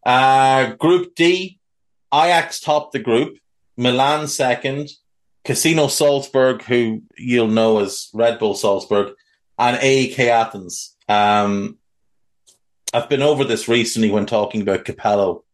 [0.04, 1.58] Uh, group D,
[2.12, 3.38] Ajax topped the group,
[3.76, 4.90] Milan second,
[5.44, 9.14] Casino Salzburg, who you'll know as Red Bull Salzburg,
[9.58, 10.96] and AEK Athens.
[11.08, 11.78] Um,
[12.92, 15.44] I've been over this recently when talking about Capello.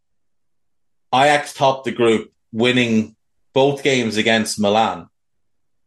[1.14, 3.16] Ajax topped the group, winning
[3.52, 5.08] both games against Milan.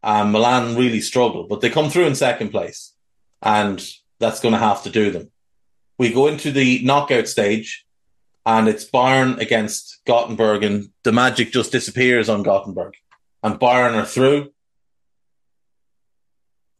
[0.02, 2.92] Milan really struggled, but they come through in second place,
[3.42, 3.84] and
[4.20, 5.30] that's going to have to do them.
[5.98, 7.86] We go into the knockout stage
[8.46, 12.94] and it's Bayern against Gothenburg, and the magic just disappears on Gothenburg,
[13.42, 14.52] and Bayern are through.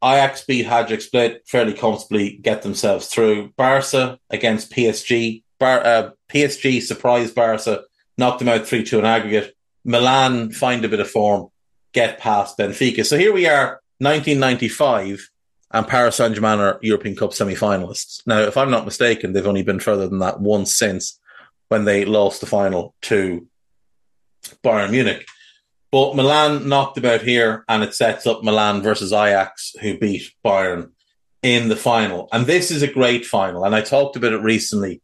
[0.02, 3.52] Ajax beat Hajduk Split fairly comfortably, get themselves through.
[3.56, 5.42] Barca against PSG.
[5.58, 7.82] Bar- uh, PSG surprised Barca,
[8.18, 9.56] knocked them out 3 2 in aggregate.
[9.84, 11.48] Milan find a bit of form,
[11.92, 13.04] get past Benfica.
[13.04, 15.30] So here we are, 1995,
[15.70, 18.26] and Paris Saint Germain are European Cup semi finalists.
[18.26, 21.18] Now, if I'm not mistaken, they've only been further than that once since
[21.68, 23.46] when they lost the final to
[24.64, 25.26] Bayern Munich.
[25.92, 30.90] But Milan knocked about here, and it sets up Milan versus Ajax, who beat Bayern
[31.42, 32.28] in the final.
[32.32, 33.64] And this is a great final.
[33.64, 35.00] And I talked about it recently.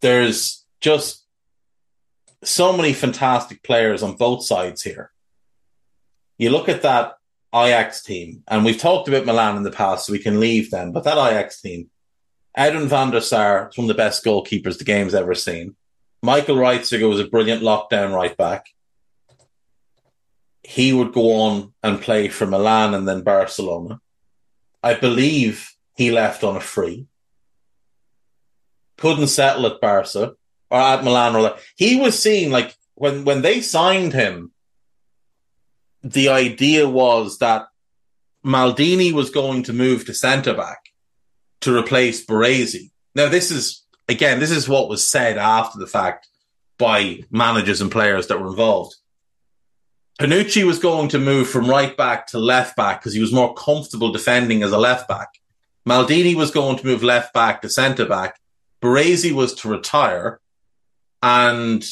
[0.00, 1.17] There's just
[2.42, 5.10] so many fantastic players on both sides here.
[6.36, 7.14] You look at that
[7.54, 10.92] Ajax team, and we've talked about Milan in the past, so we can leave them.
[10.92, 11.90] But that Ajax team,
[12.54, 15.76] Edwin van der Sar is one of the best goalkeepers the game's ever seen.
[16.22, 18.66] Michael Reiziger was a brilliant lockdown right back.
[20.62, 24.00] He would go on and play for Milan and then Barcelona.
[24.82, 27.06] I believe he left on a free.
[28.96, 30.34] Couldn't settle at Barca
[30.70, 31.58] or at Milan or that.
[31.76, 34.52] He was seen like when when they signed him,
[36.02, 37.66] the idea was that
[38.44, 40.78] Maldini was going to move to centre back
[41.60, 42.90] to replace Baresi.
[43.14, 46.28] Now, this is, again, this is what was said after the fact
[46.78, 48.94] by managers and players that were involved.
[50.20, 53.54] Panucci was going to move from right back to left back because he was more
[53.54, 55.28] comfortable defending as a left back.
[55.88, 58.38] Maldini was going to move left back to centre back.
[58.82, 60.40] Baresi was to retire
[61.22, 61.84] and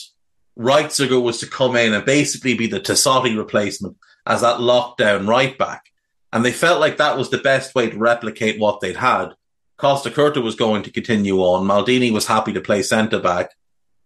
[0.59, 3.97] Reiziger was to come in and basically be the Tassotti replacement
[4.27, 5.85] as that lockdown right back.
[6.33, 9.31] And they felt like that was the best way to replicate what they'd had.
[9.79, 11.67] Costacurta was going to continue on.
[11.67, 13.51] Maldini was happy to play centre back.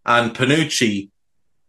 [0.04, 1.10] And Panucci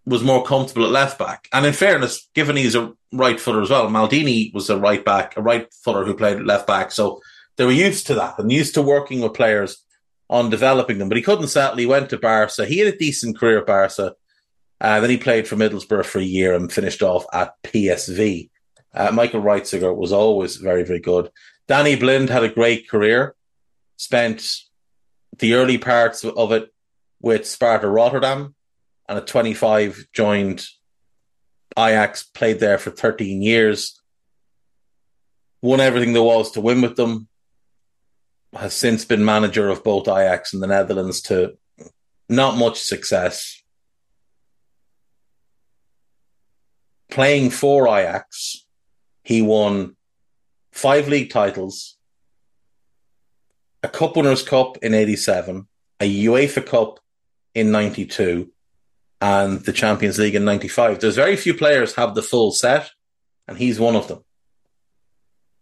[0.05, 1.47] was more comfortable at left back.
[1.53, 5.37] And in fairness, given he's a right footer as well, Maldini was a right back,
[5.37, 6.91] a right footer who played left back.
[6.91, 7.21] So
[7.57, 9.83] they were used to that and used to working with players
[10.31, 11.09] on developing them.
[11.09, 11.77] But he couldn't settle.
[11.77, 12.65] He went to Barca.
[12.65, 14.15] He had a decent career at Barca.
[14.79, 18.49] Uh, then he played for Middlesbrough for a year and finished off at PSV.
[18.93, 21.29] Uh, Michael Reiziger was always very, very good.
[21.67, 23.35] Danny Blind had a great career,
[23.97, 24.57] spent
[25.37, 26.73] the early parts of it
[27.21, 28.55] with Sparta Rotterdam,
[29.07, 30.65] and at 25 joined
[31.77, 34.01] Ajax, played there for 13 years,
[35.61, 37.27] won everything there was to win with them,
[38.53, 41.57] has since been manager of both Ajax and the Netherlands to
[42.27, 43.61] not much success.
[47.09, 48.65] Playing for Ajax,
[49.23, 49.95] he won
[50.71, 51.97] five league titles,
[53.83, 55.67] a Cup Winners' Cup in 87,
[55.99, 56.99] a UEFA Cup
[57.53, 58.49] in 92,
[59.19, 60.99] and the Champions League in 95.
[60.99, 62.91] There's very few players have the full set,
[63.47, 64.23] and he's one of them.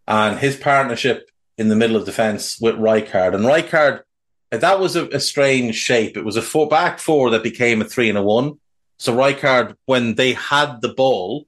[0.07, 1.29] And his partnership
[1.59, 3.35] in the middle of defence with Rijkaard.
[3.35, 4.03] And Rijkaard,
[4.49, 6.15] that was a, a, strange shape.
[6.15, 8.59] It was a four back four that became a three and a one.
[8.97, 11.45] So Rijkaard, when they had the ball,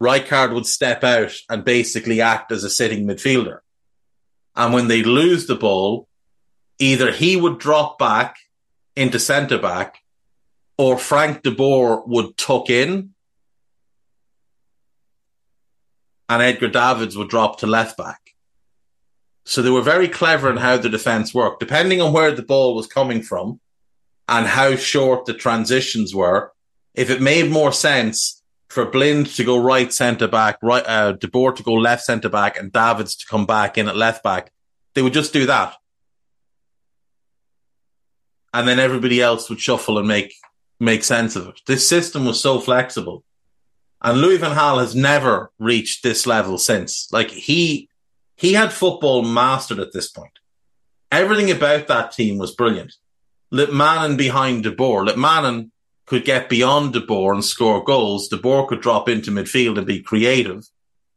[0.00, 3.58] Rijkaard would step out and basically act as a sitting midfielder.
[4.54, 6.06] And when they lose the ball,
[6.78, 8.36] either he would drop back
[8.94, 9.98] into centre back
[10.76, 13.12] or Frank de Boer would tuck in
[16.28, 18.20] and Edgar Davids would drop to left back.
[19.48, 21.58] So they were very clever in how the defense worked.
[21.58, 23.60] Depending on where the ball was coming from
[24.28, 26.52] and how short the transitions were,
[26.94, 31.26] if it made more sense for Blind to go right centre back, right, uh, De
[31.28, 34.52] Boer to go left centre back, and Davids to come back in at left back,
[34.92, 35.76] they would just do that.
[38.52, 40.34] And then everybody else would shuffle and make
[40.78, 41.62] make sense of it.
[41.66, 43.24] This system was so flexible.
[44.02, 47.08] And Louis van Gaal has never reached this level since.
[47.10, 47.87] Like he
[48.38, 50.38] he had football mastered at this point.
[51.10, 52.94] Everything about that team was brilliant.
[53.52, 55.04] Litmanen behind De Boer.
[55.04, 55.70] Litmanen
[56.06, 58.28] could get beyond De Boer and score goals.
[58.28, 60.64] De Boer could drop into midfield and be creative.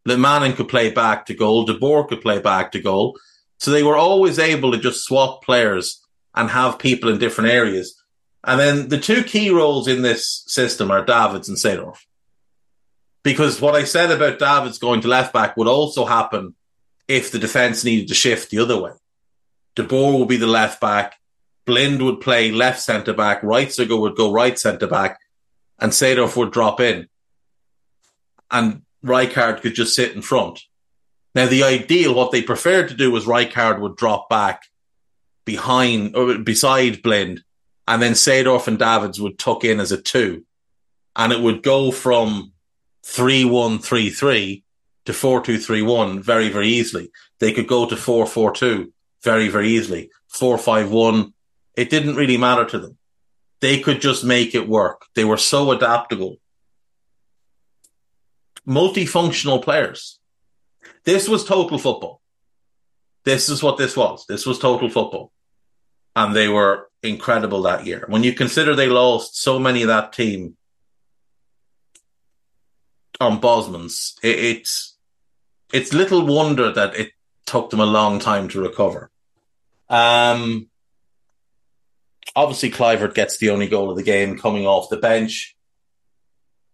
[0.08, 1.64] Litmanen could play back to goal.
[1.64, 3.16] De Boer could play back to goal.
[3.60, 6.04] So they were always able to just swap players
[6.34, 8.02] and have people in different areas.
[8.44, 12.00] And then the two key roles in this system are Davids and Seedorf.
[13.24, 16.56] Because what I said about Davids going to left back would also happen
[17.12, 18.91] if the defence needed to shift the other way.
[19.76, 21.16] De Boer would be the left back.
[21.66, 23.41] Blind would play left centre back.
[23.41, 25.20] Reiziger would go right centre back.
[25.78, 27.09] And Seedorf would drop in.
[28.49, 30.62] And Rijkaard could just sit in front.
[31.36, 34.64] Now, the ideal, what they preferred to do was Rijkaard would drop back
[35.45, 37.43] behind or beside Blind,
[37.88, 40.45] and then Seedorf and Davids would tuck in as a two.
[41.16, 42.53] And it would go from
[43.03, 44.64] 3 1 3 3
[45.06, 47.12] to 4231 very, very easily.
[47.39, 48.93] They could go to 442
[49.24, 50.12] very, very easily.
[50.30, 51.34] 451.
[51.76, 52.97] It didn't really matter to them.
[53.62, 55.06] They could just make it work.
[55.16, 56.38] They were so adaptable.
[58.68, 60.20] Multifunctional players.
[61.04, 62.22] This was total football.
[63.24, 64.26] This is what this was.
[64.28, 65.32] This was total football.
[66.16, 68.06] And they were incredible that year.
[68.08, 70.58] When you consider they lost so many of that team
[73.20, 74.91] on Bosmans, it, it's
[75.74, 77.12] it's little wonder that it
[77.46, 79.10] took them a long time to recover.
[79.90, 80.70] Um,
[82.36, 85.56] obviously, Kluivert gets the only goal of the game coming off the bench.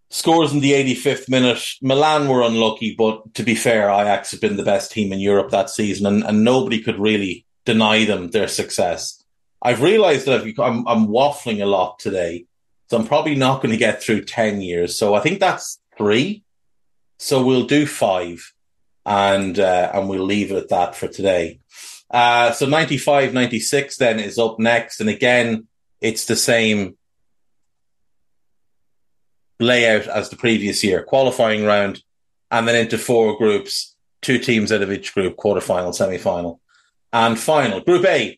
[0.10, 1.62] Scores in the 85th minute.
[1.82, 5.52] Milan were unlucky, but to be fair, Ajax have been the best team in Europe
[5.52, 9.24] that season, and, and nobody could really deny them their success.
[9.62, 12.46] I've realized that I've, I'm, I'm waffling a lot today,
[12.90, 14.98] so I'm probably not going to get through 10 years.
[14.98, 16.44] So I think that's three.
[17.18, 18.54] So we'll do five
[19.08, 21.62] and uh, and we'll leave it at that for today.
[22.12, 25.68] Uh, so 95, 96 then is up next, and again,
[26.02, 26.98] it's the same
[29.60, 31.04] layout as the previous year.
[31.04, 32.04] Qualifying round,
[32.52, 36.60] and then into four groups, two teams out of each group, quarterfinal, semi-final,
[37.14, 37.80] and final.
[37.80, 38.38] Group A,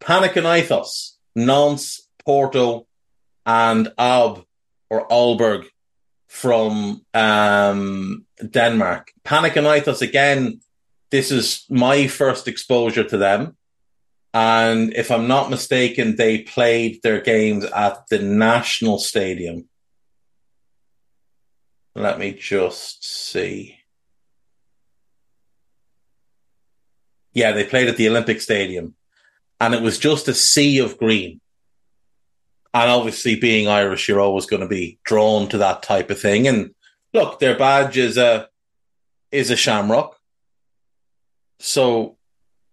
[0.00, 2.86] Panathinaikos, Nantes, Porto,
[3.46, 4.44] and Ab
[4.90, 5.66] or Aalborg
[6.28, 9.12] from um, Denmark.
[9.24, 10.60] Panathinaikos again.
[11.10, 13.56] This is my first exposure to them.
[14.34, 19.68] And if I'm not mistaken, they played their games at the National Stadium.
[21.94, 23.78] Let me just see.
[27.32, 28.94] Yeah, they played at the Olympic Stadium.
[29.60, 31.40] And it was just a sea of green.
[32.74, 36.46] And obviously, being Irish, you're always going to be drawn to that type of thing.
[36.46, 36.74] And
[37.14, 38.48] look, their badge is a
[39.32, 40.16] is a shamrock.
[41.60, 42.16] So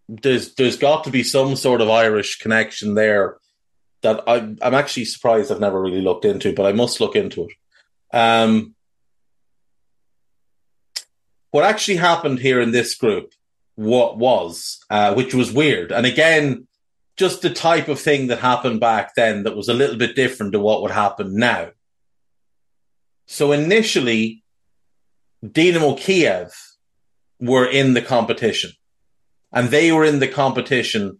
[0.07, 3.37] there's there's got to be some sort of Irish connection there
[4.01, 7.47] that I, I'm actually surprised I've never really looked into, but I must look into
[7.47, 8.15] it.
[8.15, 8.75] Um,
[11.51, 13.33] what actually happened here in this group,
[13.75, 16.67] what was, uh, which was weird, and again,
[17.17, 20.51] just the type of thing that happened back then that was a little bit different
[20.51, 21.69] to what would happen now.
[23.27, 24.43] So initially,
[25.49, 26.53] Dynamo Kiev
[27.39, 28.71] were in the competition
[29.51, 31.19] and they were in the competition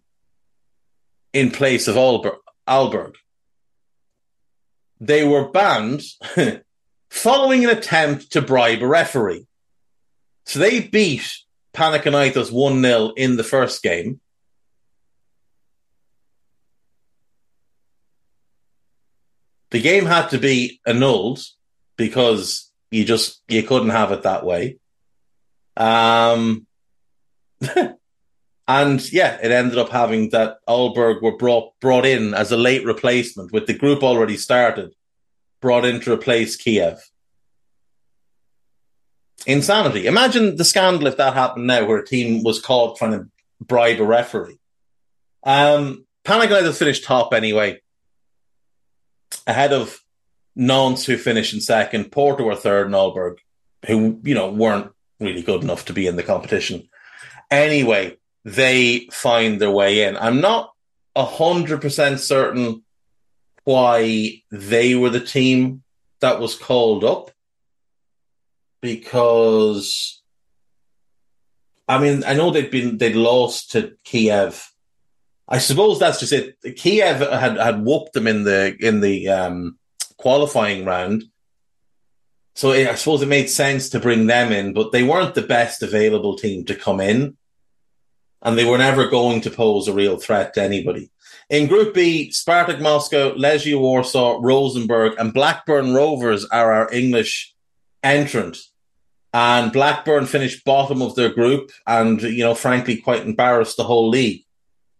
[1.32, 1.96] in place of.
[2.68, 3.14] Aalborg.
[5.00, 6.02] They were banned
[7.10, 9.46] following an attempt to bribe a referee.
[10.46, 11.28] So they beat
[11.74, 14.20] Panathinaikos 1 0 in the first game.
[19.70, 21.42] The game had to be annulled
[21.96, 24.78] because you just you couldn't have it that way.
[25.76, 26.66] Um
[28.68, 32.84] And yeah, it ended up having that Aalborg were brought brought in as a late
[32.84, 34.94] replacement with the group already started,
[35.60, 36.98] brought in to replace Kiev.
[39.46, 40.06] Insanity.
[40.06, 43.28] Imagine the scandal if that happened now, where a team was caught trying to
[43.60, 44.58] bribe a referee.
[45.44, 47.80] Um, Panathinaikos finished top anyway,
[49.46, 50.00] ahead of
[50.54, 53.36] Nantes, who finished in second, Porto were third, and Aalborg,
[53.86, 56.88] who you know weren't really good enough to be in the competition.
[57.50, 60.16] Anyway, they find their way in.
[60.16, 60.72] I'm not
[61.14, 62.82] a hundred percent certain
[63.64, 65.82] why they were the team
[66.20, 67.30] that was called up
[68.80, 70.22] because
[71.88, 74.72] I mean I know they'd been they'd lost to Kiev.
[75.48, 76.56] I suppose that's just it.
[76.76, 79.78] Kiev had had whooped them in the in the um,
[80.16, 81.24] qualifying round,
[82.54, 85.82] so I suppose it made sense to bring them in, but they weren't the best
[85.82, 87.36] available team to come in
[88.46, 91.10] and they were never going to pose a real threat to anybody.
[91.50, 97.54] In Group B, Spartak Moscow, Legia Warsaw, Rosenborg, and Blackburn Rovers are our English
[98.02, 98.56] entrant.
[99.34, 104.08] And Blackburn finished bottom of their group and, you know, frankly, quite embarrassed the whole
[104.08, 104.45] league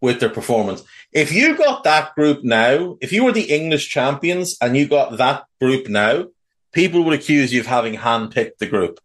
[0.06, 0.84] with their performance.
[1.12, 5.18] If you got that group now, if you were the English champions and you got
[5.18, 6.26] that group now,
[6.72, 9.00] people would accuse you of having handpicked the group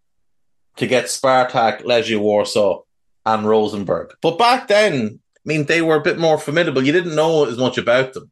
[0.75, 2.83] to get Spartak, Legia Warsaw,
[3.25, 4.13] and Rosenborg.
[4.21, 6.83] But back then, I mean, they were a bit more formidable.
[6.83, 8.29] You didn't know as much about them,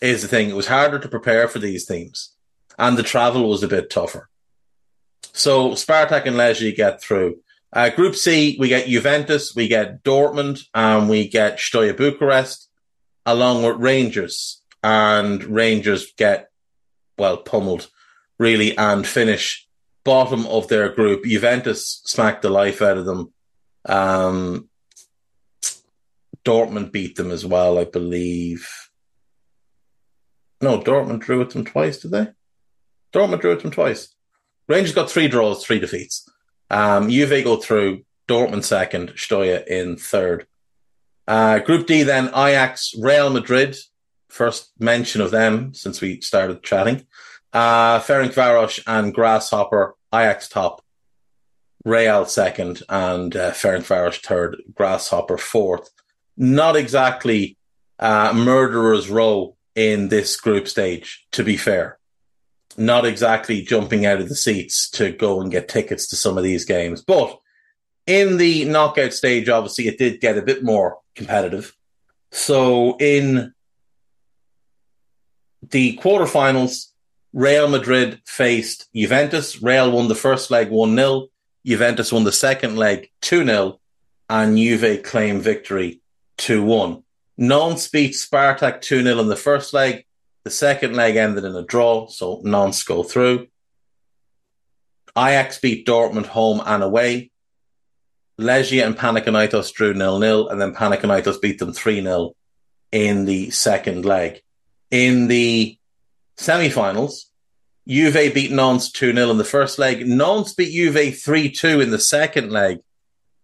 [0.00, 0.48] is the thing.
[0.48, 2.34] It was harder to prepare for these teams,
[2.78, 4.30] and the travel was a bit tougher.
[5.34, 7.40] So Spartak and Legia get through.
[7.72, 12.68] Uh, Group C, we get Juventus, we get Dortmund, and we get Steaua Bucharest,
[13.24, 14.62] along with Rangers.
[14.82, 16.48] And Rangers get,
[17.18, 17.88] well, pummeled,
[18.38, 19.68] really, and finish
[20.04, 21.24] bottom of their group.
[21.24, 23.32] Juventus smacked the life out of them
[23.86, 24.68] um,
[26.44, 28.68] Dortmund beat them as well, I believe.
[30.60, 32.28] No, Dortmund drew with them twice, did they?
[33.12, 34.14] Dortmund drew with them twice.
[34.68, 36.28] Rangers got three draws, three defeats.
[36.70, 40.46] Um, Juve go through, Dortmund second, Steaua in third.
[41.26, 43.76] Uh, Group D then, Ajax, Real Madrid,
[44.28, 47.06] first mention of them since we started chatting.
[47.52, 50.82] Uh, Ferencvaros and Grasshopper, Ajax top,
[51.84, 55.90] Real second, and uh, Ferencvaros third, Grasshopper fourth.
[56.36, 57.56] Not exactly
[57.98, 61.98] uh, murderer's row in this group stage, to be fair.
[62.80, 66.44] Not exactly jumping out of the seats to go and get tickets to some of
[66.44, 67.02] these games.
[67.02, 67.38] But
[68.06, 71.76] in the knockout stage, obviously, it did get a bit more competitive.
[72.32, 73.52] So in
[75.68, 76.86] the quarterfinals,
[77.34, 79.62] Real Madrid faced Juventus.
[79.62, 81.26] Real won the first leg 1 0.
[81.66, 83.78] Juventus won the second leg 2 0,
[84.30, 86.00] and Juve claimed victory
[86.38, 87.02] 2 1.
[87.36, 90.06] Nantes beat Spartak 2 0 in the first leg.
[90.44, 93.48] The second leg ended in a draw, so Nantes go through.
[95.16, 97.30] Ajax beat Dortmund home and away.
[98.40, 102.32] Legia and Panathinaikos drew nil-nil, and then Panathinaikos beat them 3-0
[102.90, 104.40] in the second leg.
[104.90, 105.78] In the
[106.38, 107.30] semi-finals,
[107.86, 110.06] Juve beat Nantes 2-0 in the first leg.
[110.06, 112.78] Nantes beat Juve 3-2 in the second leg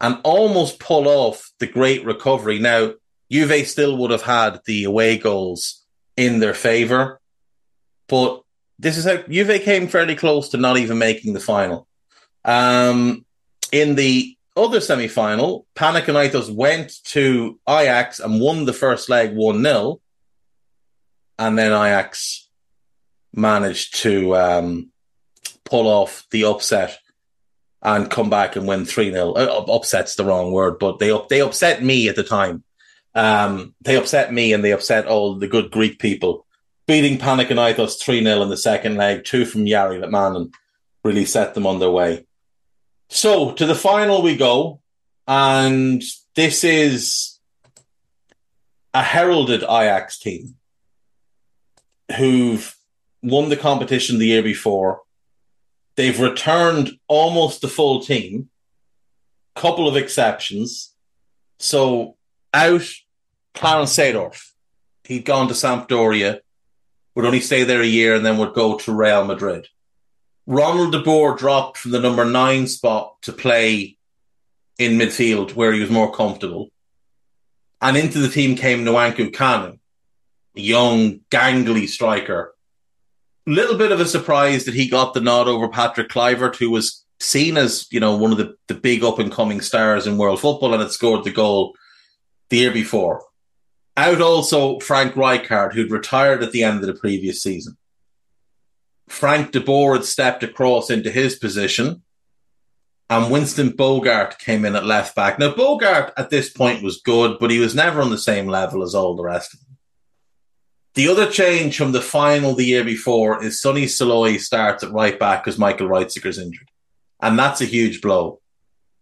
[0.00, 2.58] and almost pull off the great recovery.
[2.58, 2.94] Now,
[3.30, 5.85] Juve still would have had the away goals
[6.16, 7.20] in their favour,
[8.08, 8.42] but
[8.78, 11.86] this is how Juve came fairly close to not even making the final.
[12.44, 13.24] Um,
[13.72, 19.62] in the other semi final, Panathinaikos went to Ajax and won the first leg 1
[19.62, 20.00] 0.
[21.38, 22.48] And then Ajax
[23.34, 24.90] managed to um,
[25.64, 26.98] pull off the upset
[27.82, 29.32] and come back and win 3 0.
[29.32, 32.64] Uh, upset's the wrong word, but they, they upset me at the time.
[33.16, 36.46] Um, they upset me and they upset all the good Greek people
[36.86, 40.52] beating Panathinaikos 3 0 in the second leg, two from Jari Litmanen
[41.04, 42.26] really set them on their way.
[43.08, 44.80] So to the final we go,
[45.26, 46.02] and
[46.34, 47.38] this is
[48.94, 50.56] a heralded Ajax team
[52.16, 52.74] who've
[53.22, 55.02] won the competition the year before.
[55.96, 58.50] They've returned almost the full team,
[59.54, 60.94] couple of exceptions.
[61.58, 62.16] So
[62.52, 62.86] out
[63.56, 64.50] Clarence Seedorf,
[65.04, 66.40] he'd gone to Sampdoria
[67.14, 69.66] would only stay there a year and then would go to Real Madrid.
[70.46, 73.96] Ronald de Boer dropped from the number nine spot to play
[74.78, 76.68] in midfield where he was more comfortable.
[77.80, 79.78] And into the team came Nwankwo Kanu,
[80.54, 82.54] a young, gangly striker.
[83.46, 87.04] Little bit of a surprise that he got the nod over Patrick Kluivert, who was
[87.20, 90.40] seen as, you know, one of the, the big up and coming stars in world
[90.40, 91.74] football and had scored the goal
[92.50, 93.24] the year before.
[93.96, 97.76] Out also Frank Rijkaard, who'd retired at the end of the previous season.
[99.08, 102.02] Frank de Boer had stepped across into his position,
[103.08, 105.38] and Winston Bogarde came in at left back.
[105.38, 108.82] Now, Bogarde at this point was good, but he was never on the same level
[108.82, 109.78] as all the rest of them.
[110.94, 115.18] The other change from the final the year before is Sonny Silooy starts at right
[115.18, 116.70] back because Michael Reiziger's injured.
[117.20, 118.40] And that's a huge blow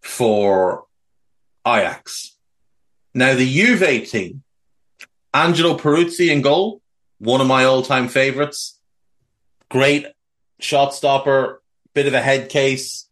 [0.01, 0.85] for
[1.65, 2.37] Ajax.
[3.13, 4.43] Now, the Juve team
[5.35, 6.81] Angelo Peruzzi in goal,
[7.19, 8.79] one of my all time favorites.
[9.69, 10.05] Great
[10.61, 11.61] shot stopper,
[11.93, 13.09] bit of a head case.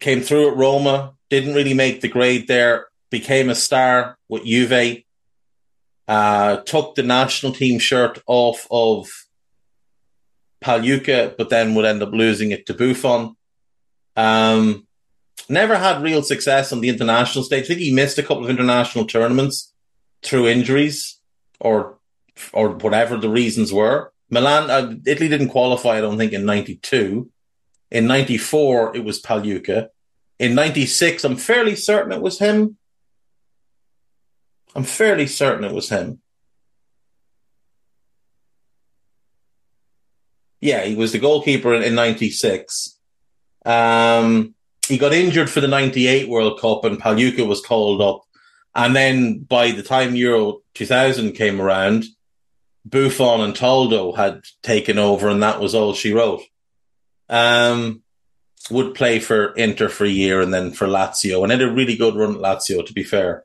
[0.00, 5.04] Came through at Roma, didn't really make the grade there, became a star with Juve.
[6.08, 9.08] Uh, took the national team shirt off of
[10.64, 13.36] Pagliuca, but then would end up losing it to Buffon.
[14.16, 14.88] Um,
[15.48, 17.64] never had real success on the international stage.
[17.64, 19.72] I think he missed a couple of international tournaments
[20.22, 21.18] through injuries
[21.60, 21.98] or
[22.52, 24.12] or whatever the reasons were.
[24.30, 25.98] Milan, uh, Italy didn't qualify.
[25.98, 27.30] I don't think in '92.
[27.90, 29.88] In '94, it was Pagliuca.
[30.38, 32.76] In '96, I'm fairly certain it was him.
[34.74, 36.20] I'm fairly certain it was him.
[40.60, 42.98] Yeah, he was the goalkeeper in, in 96.
[43.64, 44.54] Um,
[44.86, 48.22] he got injured for the 98 World Cup and Pagliuca was called up
[48.78, 52.04] and then by the time Euro 2000 came around,
[52.84, 56.42] Buffon and Toldo had taken over, and that was all she wrote.
[57.28, 58.02] Um,
[58.70, 61.96] would play for Inter for a year and then for Lazio, and had a really
[61.96, 63.44] good run at Lazio, to be fair.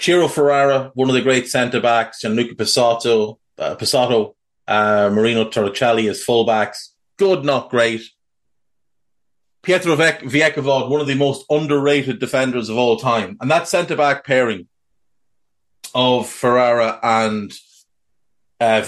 [0.00, 4.34] Ciro Ferrara, one of the great centre backs, Gianluca Pessotto, uh, Pessotto,
[4.66, 6.88] uh, Moreno Torricelli as fullbacks.
[7.16, 8.02] Good, not great.
[9.62, 13.36] Pietro Vierchowod, one of the most underrated defenders of all time.
[13.40, 14.68] And that centre back pairing
[15.94, 17.52] of Ferrara and
[18.60, 18.82] uh,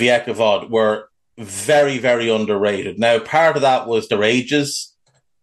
[0.69, 1.09] were
[1.39, 2.99] very, very underrated.
[2.99, 4.95] Now, part of that was their ages.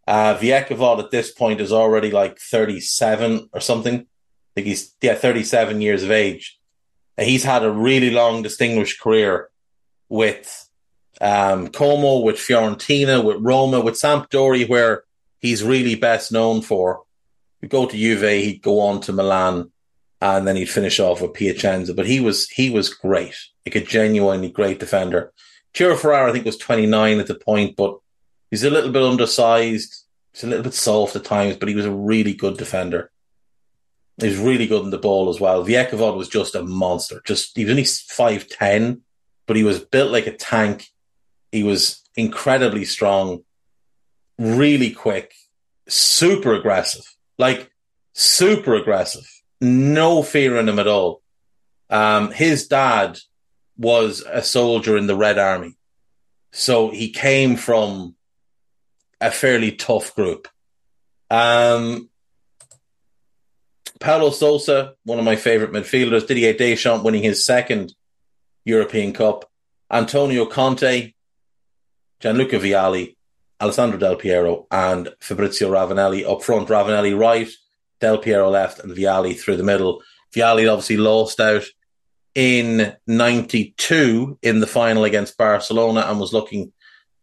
[0.08, 3.96] Uh, at this point is already like 37 or something.
[3.96, 4.06] I
[4.56, 6.58] think he's, yeah, 37 years of age.
[7.18, 9.50] And He's had a really long, distinguished career
[10.08, 10.70] with
[11.20, 15.04] um, Como, with Fiorentina, with Roma, with Sampdoria, where
[15.40, 17.04] he's really best known for.
[17.62, 19.72] He'd go to Juve, he'd go on to Milan,
[20.22, 21.94] and then he'd finish off with Piacenza.
[21.94, 23.36] But he was he was great,
[23.66, 25.34] like a genuinely great defender.
[25.76, 28.00] Ciro Ferrara, I think, was 29 at the point, but
[28.50, 30.04] he's a little bit undersized.
[30.34, 33.12] He's a little bit soft at times, but he was a really good defender.
[34.20, 35.64] He was really good in the ball as well.
[35.64, 37.22] Vierchowod was just a monster.
[37.26, 39.02] Just he was only five ten,
[39.46, 40.88] but he was built like a tank.
[41.52, 43.44] He was incredibly strong
[44.38, 45.34] really quick,
[45.88, 47.04] super aggressive,
[47.38, 47.72] like
[48.14, 49.28] super aggressive.
[49.60, 51.22] No fear in him at all.
[51.90, 53.18] Um, his dad
[53.78, 55.76] was a soldier in the Red Army.
[56.52, 58.16] So he came from
[59.20, 60.48] a fairly tough group.
[61.30, 62.10] Um,
[64.00, 67.94] Paulo Sousa, one of my favourite midfielders, Didier Deschamps winning his second
[68.64, 69.50] European Cup,
[69.92, 71.14] Antonio Conte,
[72.20, 73.17] Gianluca Vialli,
[73.60, 76.70] Alessandro Del Piero, and Fabrizio Ravanelli up front.
[76.70, 77.50] Ravanelli right,
[78.00, 80.02] Del Piero left, and Vialli through the middle.
[80.36, 81.64] Vialli obviously lost out
[82.36, 86.72] in 92 in the final against Barcelona and was looking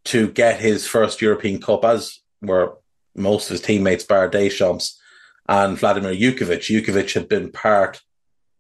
[0.07, 2.77] to get his first European Cup, as were
[3.15, 5.01] most of his teammates, bar Deschamps
[5.49, 6.61] and Vladimir Jugovic.
[6.61, 8.01] Jugovic had been part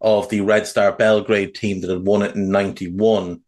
[0.01, 3.41] of the Red Star Belgrade team that had won it in 91.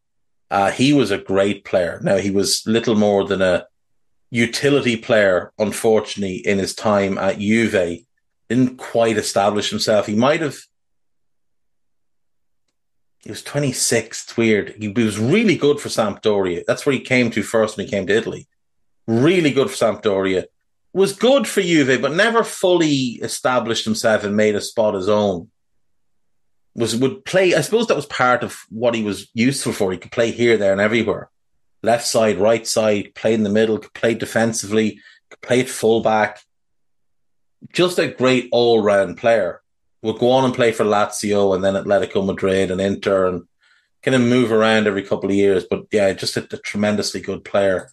[0.50, 2.00] Uh, he was a great player.
[2.02, 3.66] Now, he was little more than a
[4.36, 8.00] utility player, unfortunately, in his time at Juve.
[8.48, 10.06] Didn't quite establish himself.
[10.06, 10.56] He might have.
[13.22, 14.24] He was 26.
[14.24, 14.76] It's weird.
[14.78, 16.64] He, was really good for Sampdoria.
[16.64, 18.46] That's where he came to first when he came to Italy.
[19.08, 20.44] Really good for Sampdoria
[20.92, 25.50] was good for Juve, but never fully established himself and made a spot his own.
[26.74, 27.54] Was would play.
[27.54, 29.90] I suppose that was part of what he was useful for.
[29.90, 31.30] He could play here, there, and everywhere.
[31.82, 35.00] Left side, right side, play in the middle, could play defensively,
[35.30, 36.40] could play at fullback.
[37.72, 39.62] Just a great all round player.
[40.02, 43.44] Would go on and play for Lazio and then Atletico Madrid and Inter and
[44.02, 45.64] kind of move around every couple of years.
[45.68, 47.90] But yeah, just a, a tremendously good player.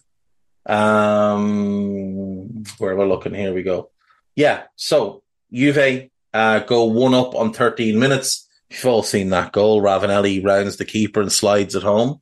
[0.66, 3.90] Um, where we're looking, here we go.
[4.36, 5.22] Yeah, so
[5.52, 8.48] Juve uh, go one up on 13 minutes.
[8.70, 9.80] You've all seen that goal.
[9.80, 12.20] Ravanelli rounds the keeper and slides it home.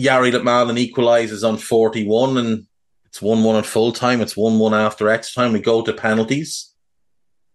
[0.00, 2.66] Jari Litmanen equalises on 41 and
[3.04, 4.20] it's 1 1 at full time.
[4.20, 5.52] It's 1 1 after extra time.
[5.52, 6.72] We go to penalties.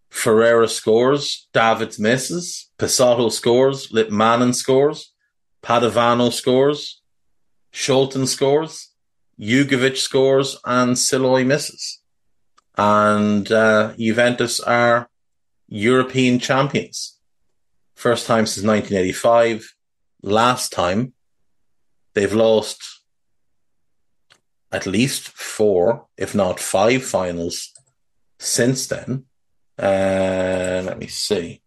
[0.09, 1.47] Ferrara scores.
[1.53, 2.69] Davids misses.
[2.77, 3.87] Pessotto scores.
[3.87, 5.13] Litmanen scores.
[5.63, 7.01] Padovano scores.
[7.73, 8.91] Scholten scores.
[9.39, 12.01] Jugovic scores and Silooy misses.
[12.77, 15.09] And uh, Juventus are
[15.67, 17.17] European champions.
[17.95, 19.73] First time since 1985.
[20.21, 21.13] Last time
[22.15, 22.81] they've lost
[24.71, 27.71] at least four, if not five finals
[28.39, 29.25] since then.
[29.77, 31.61] Uh, let me see.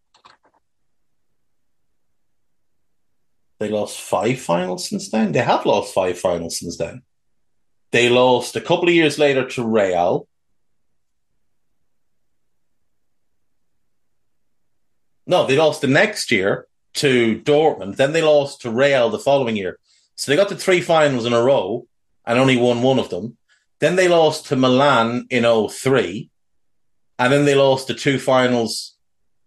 [3.61, 5.33] They lost five finals since then.
[5.33, 7.03] They have lost five finals since then.
[7.91, 10.29] They lost a couple of years later to Real.
[15.27, 17.97] No, they lost the next year to Dortmund.
[17.97, 19.79] Then they lost to Real the following year.
[20.19, 21.87] So they got to three finals in a row
[22.27, 23.39] and only won one of them.
[23.79, 26.29] Then they lost to Milan in 03.
[27.21, 28.97] And then they lost the two finals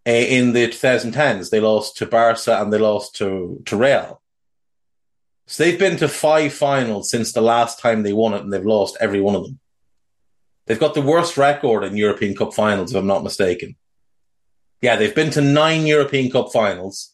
[0.08, 1.50] uh, in the 2010s.
[1.50, 4.22] They lost to Barca and they lost to, to Real.
[5.46, 8.66] So they've been to five finals since the last time they won it, and they've
[8.66, 9.60] lost every one of them.
[10.66, 13.76] They've got the worst record in European Cup finals, if I'm not mistaken.
[14.82, 17.14] Yeah, they've been to nine European Cup finals.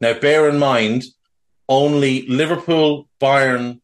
[0.00, 1.04] Now, bear in mind,
[1.68, 3.80] only Liverpool, Bayern,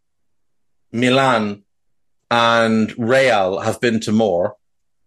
[0.93, 1.64] Milan,
[2.30, 4.57] and Real have been to more,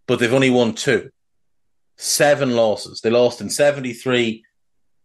[0.05, 1.09] but they've only won two.
[1.97, 3.01] Seven losses.
[3.01, 4.43] They lost in 73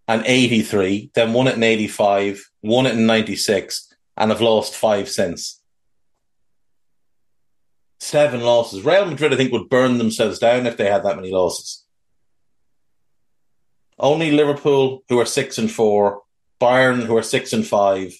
[0.08, 5.08] and 83, then won it in 85, won it in 96, and have lost five
[5.08, 5.62] since.
[7.98, 8.84] Seven losses.
[8.84, 11.84] Real Madrid, I think, would burn themselves down if they had that many losses.
[13.98, 16.22] Only Liverpool, who are six and four,
[16.62, 18.14] Bayern, who are six and five,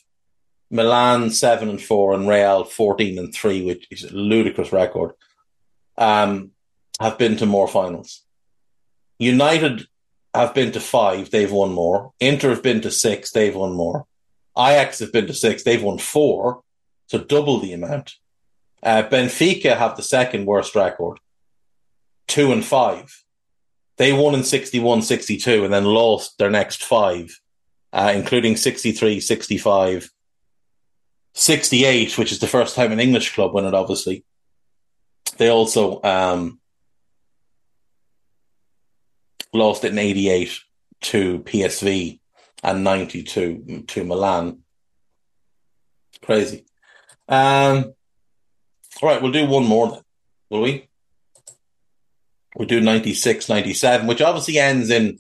[0.69, 5.13] Milan seven and four, and Real fourteen and three, which is a ludicrous record.
[5.97, 6.51] Um,
[7.01, 8.23] have been to more finals.
[9.19, 9.87] United
[10.35, 12.13] have been to five, they've won more.
[12.19, 14.07] Inter have been to six, they've won more.
[14.59, 16.63] Ajax have been to six, they've won four,
[17.07, 18.15] so double the amount.
[18.83, 21.19] Uh, Benfica have the second worst record,
[22.27, 23.23] two and five.
[23.99, 27.39] They won in 61 62 and then lost their next five,
[27.93, 30.11] uh, including 63 65,
[31.35, 34.25] 68, which is the first time an English club won it, obviously.
[35.39, 36.61] They also um,
[39.53, 40.61] lost it in 88
[41.03, 42.21] to PSV
[42.63, 44.59] and 92 to Milan.
[46.23, 46.65] Crazy.
[47.29, 47.95] Um,
[49.01, 50.03] all right, we'll do one more then,
[50.51, 50.89] will we?
[52.55, 55.19] We'll do 96, 97, which obviously ends in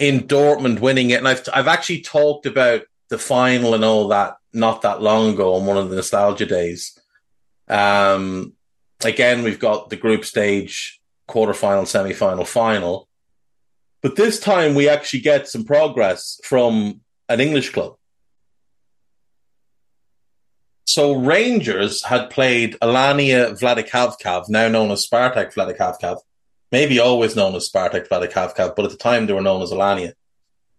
[0.00, 1.18] in Dortmund winning it.
[1.18, 5.54] And I've, I've actually talked about the final and all that not that long ago
[5.54, 6.98] on one of the nostalgia days.
[7.68, 8.54] Um,
[9.04, 13.08] again, we've got the group stage, quarterfinal, semi final, final.
[14.02, 17.96] But this time we actually get some progress from an English club.
[20.90, 26.18] so Rangers had played Alania Vladikavkaz, now known as Spartak Vladikavkaz,
[26.72, 30.12] maybe always known as Spartak Vladikavkaz, but at the time they were known as Alania.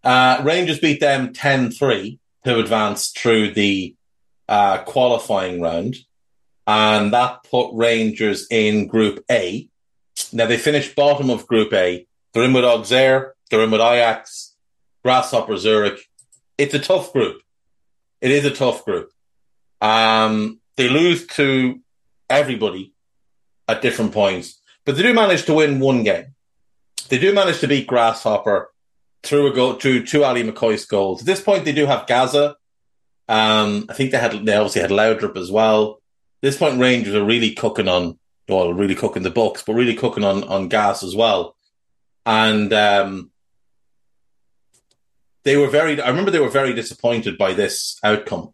[0.03, 3.95] Uh, Rangers beat them 10-3 to advance through the
[4.47, 5.95] uh, qualifying round.
[6.67, 9.67] And that put Rangers in Group A.
[10.31, 12.07] Now they finished bottom of Group A.
[12.33, 14.55] They're in with Auxerre, they're in with Ajax,
[15.03, 15.99] Grasshopper Zurich.
[16.57, 17.41] It's a tough group.
[18.21, 19.11] It is a tough group.
[19.81, 21.79] Um, they lose to
[22.29, 22.93] everybody
[23.67, 26.35] at different points, but they do manage to win one game.
[27.09, 28.71] They do manage to beat Grasshopper
[29.23, 31.21] through a goal, through two Ally McCoist goals.
[31.21, 32.55] At this point, they do have Gazza.
[33.27, 36.01] Um, I think they had, they obviously had Laudrup as well.
[36.41, 38.17] At this point, Rangers are really cooking on,
[38.49, 41.55] well, really cooking the books, but really cooking on, on gas as well.
[42.25, 43.31] And, um,
[45.43, 48.53] they were very, I remember they were very disappointed by this outcome.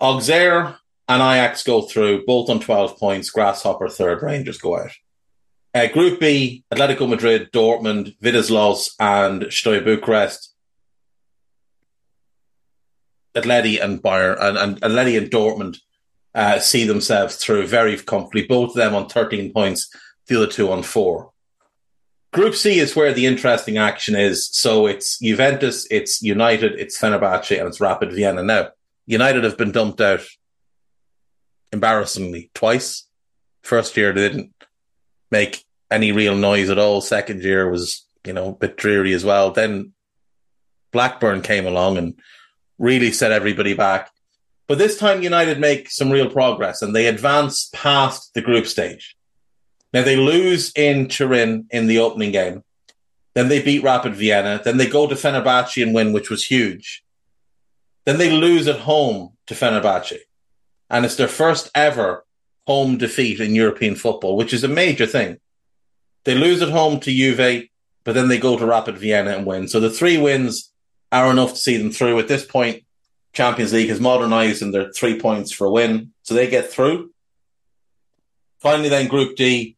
[0.00, 0.76] Auxerre
[1.08, 3.30] and Ajax go through, both on 12 points.
[3.30, 4.92] Grasshopper third, Rangers go out.
[5.74, 10.52] Uh, Group B, Atletico Madrid, Dortmund, Widzew Lodz, and Steaua Bucharest.
[13.36, 15.78] Atleti and Bayern and, and Atleti and Dortmund
[16.34, 18.46] uh, see themselves through very comfortably.
[18.46, 19.94] Both of them on 13 points,
[20.26, 21.32] the other two on four.
[22.32, 24.48] Group C is where the interesting action is.
[24.48, 28.42] So it's Juventus, it's United, it's Fenerbahce, and it's Rapid Vienna.
[28.42, 28.70] Now,
[29.06, 30.26] United have been dumped out
[31.72, 33.06] embarrassingly twice.
[33.62, 34.52] First year they didn't
[35.30, 37.00] make any real noise at all.
[37.00, 39.50] Second year was, you know, a bit dreary as well.
[39.50, 39.92] Then
[40.92, 42.14] Blackburn came along and
[42.78, 44.10] really set everybody back.
[44.68, 49.16] But this time United make some real progress and they advance past the group stage.
[49.92, 52.62] Now they lose in Turin in the opening game.
[53.34, 54.60] Then they beat Rapid Vienna.
[54.64, 57.04] Then they go to Fenerbahce and win, which was huge.
[58.04, 60.18] Then they lose at home to Fenerbahce.
[60.88, 62.24] And it's their first ever
[62.66, 65.38] home defeat in European football, which is a major thing.
[66.24, 67.68] They lose at home to Juve,
[68.04, 69.68] but then they go to Rapid Vienna and win.
[69.68, 70.72] So the three wins
[71.12, 72.18] are enough to see them through.
[72.18, 72.84] At this point,
[73.32, 76.12] Champions League has modernised and they're three points for a win.
[76.22, 77.12] So they get through.
[78.60, 79.76] Finally, then Group D,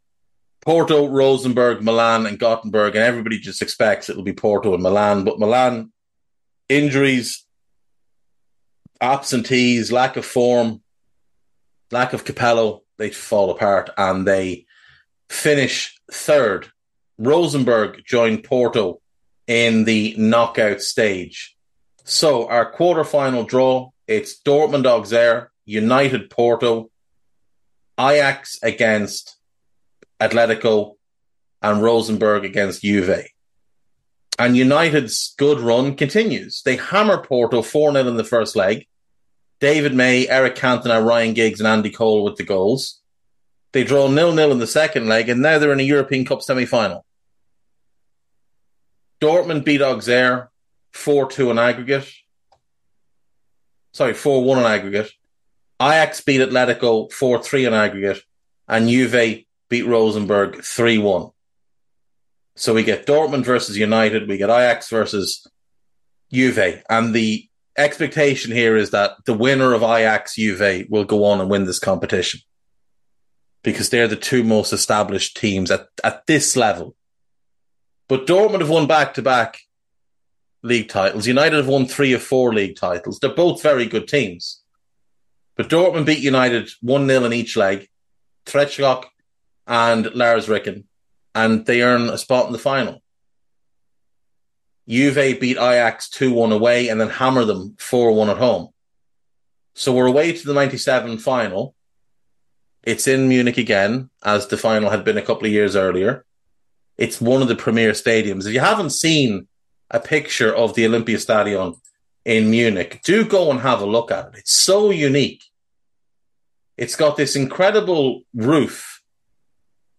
[0.60, 2.94] Porto, Rosenborg, Milan, and Gothenburg.
[2.94, 5.24] And everybody just expects it'll be Porto and Milan.
[5.24, 5.92] But Milan,
[6.68, 7.44] injuries,
[9.00, 10.82] absentees, lack of form,
[11.90, 14.66] lack of Capello, they fall apart and they
[15.28, 16.68] finish third.
[17.18, 19.00] Rosenborg joined Porto
[19.46, 21.56] in the knockout stage.
[22.04, 26.90] So our quarterfinal draw, it's Dortmund Auxerre, United Porto,
[27.98, 29.36] Ajax against
[30.20, 30.94] Atletico,
[31.60, 33.26] and Rosenborg against Juve.
[34.38, 36.62] And United's good run continues.
[36.62, 38.86] They hammer Porto 4 0 in the first leg.
[39.60, 43.00] David May, Eric Cantona, Ryan Giggs, and Andy Cole with the goals.
[43.72, 46.42] They draw nil nil in the second leg, and now they're in a European Cup
[46.42, 47.04] semi final.
[49.20, 50.50] Dortmund beat Auxerre
[50.92, 52.08] 4 2 in aggregate.
[53.92, 55.10] Sorry, 4 1 in aggregate.
[55.80, 58.22] Ajax beat Atletico 4 3 in aggregate.
[58.66, 61.30] And Juve beat Rosenborg 3 1.
[62.56, 65.46] So we get Dortmund versus United, we get Ajax versus
[66.32, 66.82] Juve.
[66.88, 67.48] And the
[67.78, 71.78] expectation here is that the winner of Ajax Juve will go on and win this
[71.78, 72.40] competition
[73.62, 76.94] because they're the two most established teams at, at this level.
[78.08, 79.58] But Dortmund have won back to back
[80.62, 81.26] league titles.
[81.26, 83.18] United have won three of four league titles.
[83.18, 84.62] They're both very good teams.
[85.56, 87.88] But Dortmund beat United 1 0 in each leg,
[88.46, 89.04] Tretschok
[89.66, 90.84] and Lars Ricken,
[91.34, 93.02] and they earn a spot in the final.
[94.88, 98.68] Juve beat Ajax 2 1 away and then hammer them 4 1 at home.
[99.74, 101.74] So we're away to the 97 final.
[102.82, 106.24] It's in Munich again, as the final had been a couple of years earlier.
[106.96, 108.46] It's one of the premier stadiums.
[108.46, 109.46] If you haven't seen
[109.90, 111.78] a picture of the Olympiastadion
[112.24, 114.38] in Munich, do go and have a look at it.
[114.38, 115.44] It's so unique.
[116.76, 119.02] It's got this incredible roof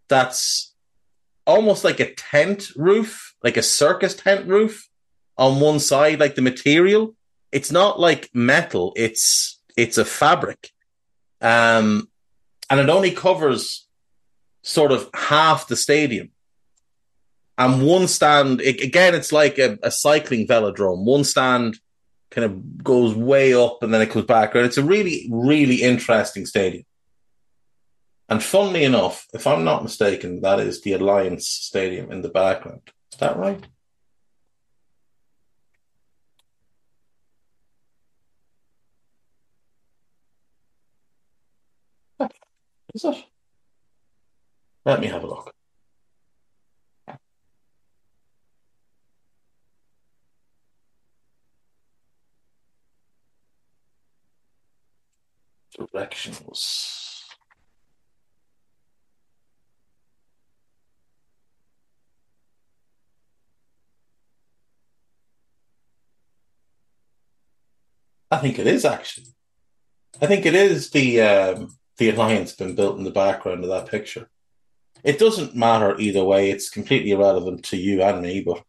[0.08, 0.74] that's
[1.46, 4.88] almost like a tent roof, like a circus tent roof
[5.38, 7.16] on one side, like the material.
[7.52, 10.72] It's not like metal, it's it's a fabric.
[11.42, 12.10] Um
[12.70, 13.88] and it only covers
[14.62, 16.32] sort of half the stadium.
[17.58, 21.04] And one stand, it, again, it's like a, a, cycling velodrome.
[21.04, 21.78] One stand
[22.32, 24.56] kind of goes way up and then it comes back.
[24.56, 26.86] And it's a really, really interesting stadium.
[28.30, 32.92] And funnily enough, if I'm not mistaken, that is the Allianz Stadium in the background.
[33.20, 33.62] Is that right?
[42.94, 43.26] Is it?
[44.86, 45.52] Let me have a look.
[55.92, 57.19] Directions.
[68.32, 69.28] I think it is actually.
[70.22, 73.90] I think it is the um, the Allianz been built in the background of that
[73.90, 74.30] picture.
[75.04, 78.42] It doesn't matter either way; it's completely irrelevant to you and me.
[78.42, 78.64] But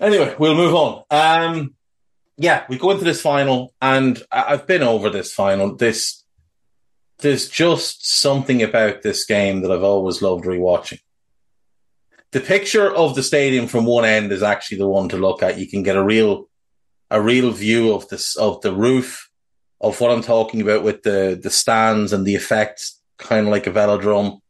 [0.00, 1.04] anyway, we'll move on.
[1.10, 1.74] Um,
[2.36, 5.76] yeah, we go into this final, and I've been over this final.
[5.76, 6.22] This
[7.18, 11.00] there's just something about this game that I've always loved rewatching.
[12.32, 15.58] The picture of the stadium from one end is actually the one to look at.
[15.58, 16.48] You can get a real
[17.12, 19.28] a real view of this of the roof
[19.80, 23.66] of what I'm talking about with the the stands and the effects, kind of like
[23.66, 24.40] a velodrome.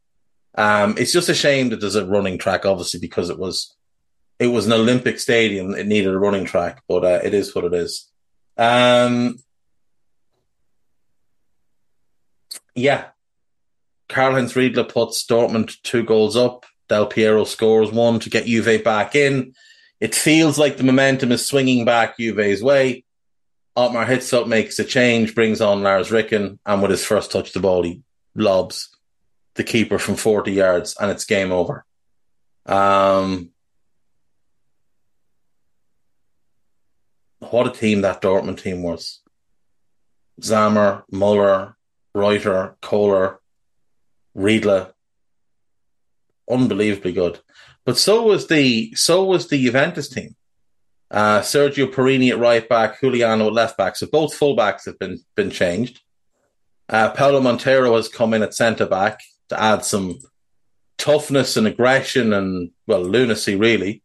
[0.55, 3.75] Um, it's just a shame that there's a running track, obviously, because it was
[4.39, 5.75] it was an Olympic stadium.
[5.75, 8.09] It needed a running track, but uh, it is what it is.
[8.57, 9.39] Um,
[12.75, 13.05] yeah,
[14.09, 16.65] Karl-Heinz Riedle puts Dortmund two goals up.
[16.87, 19.53] Del Piero scores one to get Juve back in.
[20.03, 23.05] It feels like the momentum is swinging back Juve's way.
[23.77, 27.53] Ottmar Hitzfeld makes a change, brings on Lars Ricken, and with his first touch of
[27.53, 28.01] the ball, he
[28.35, 28.89] lobs
[29.53, 31.85] the keeper from 40 yards, and it's game over.
[32.65, 33.51] Um,
[37.39, 39.21] what a team that Dortmund team was.
[40.41, 41.77] Sammer, Muller,
[42.13, 43.39] Reuter, Kohler,
[44.35, 44.92] Riedle.
[46.49, 47.39] Unbelievably good.
[47.85, 50.35] But so was the so was the Juventus team.
[51.11, 53.95] Uh, Sergio Porrini at right back, Iuliano at left back.
[53.95, 56.01] So both fullbacks have been been changed.
[56.89, 60.19] Uh, Paolo Montero has come in at centre back to add some
[60.97, 64.01] toughness and aggression and well lunacy really.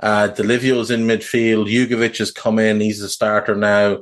[0.00, 1.70] Uh, Di Livio's in midfield.
[1.70, 2.80] Jugovic has come in.
[2.80, 3.98] He's a starter now.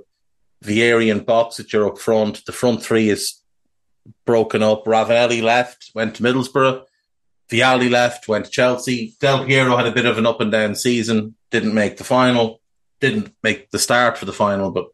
[0.65, 2.45] Vieri and Boksic up front.
[2.45, 3.43] The front three is
[4.25, 4.85] broken up.
[4.85, 6.85] Ravanelli left, went to Middlesbrough.
[7.51, 9.15] Vialli left, went to Chelsea.
[9.21, 12.61] Del Piero had a bit of an up and down season, didn't make the final,
[13.01, 14.87] didn't make the start for the final, but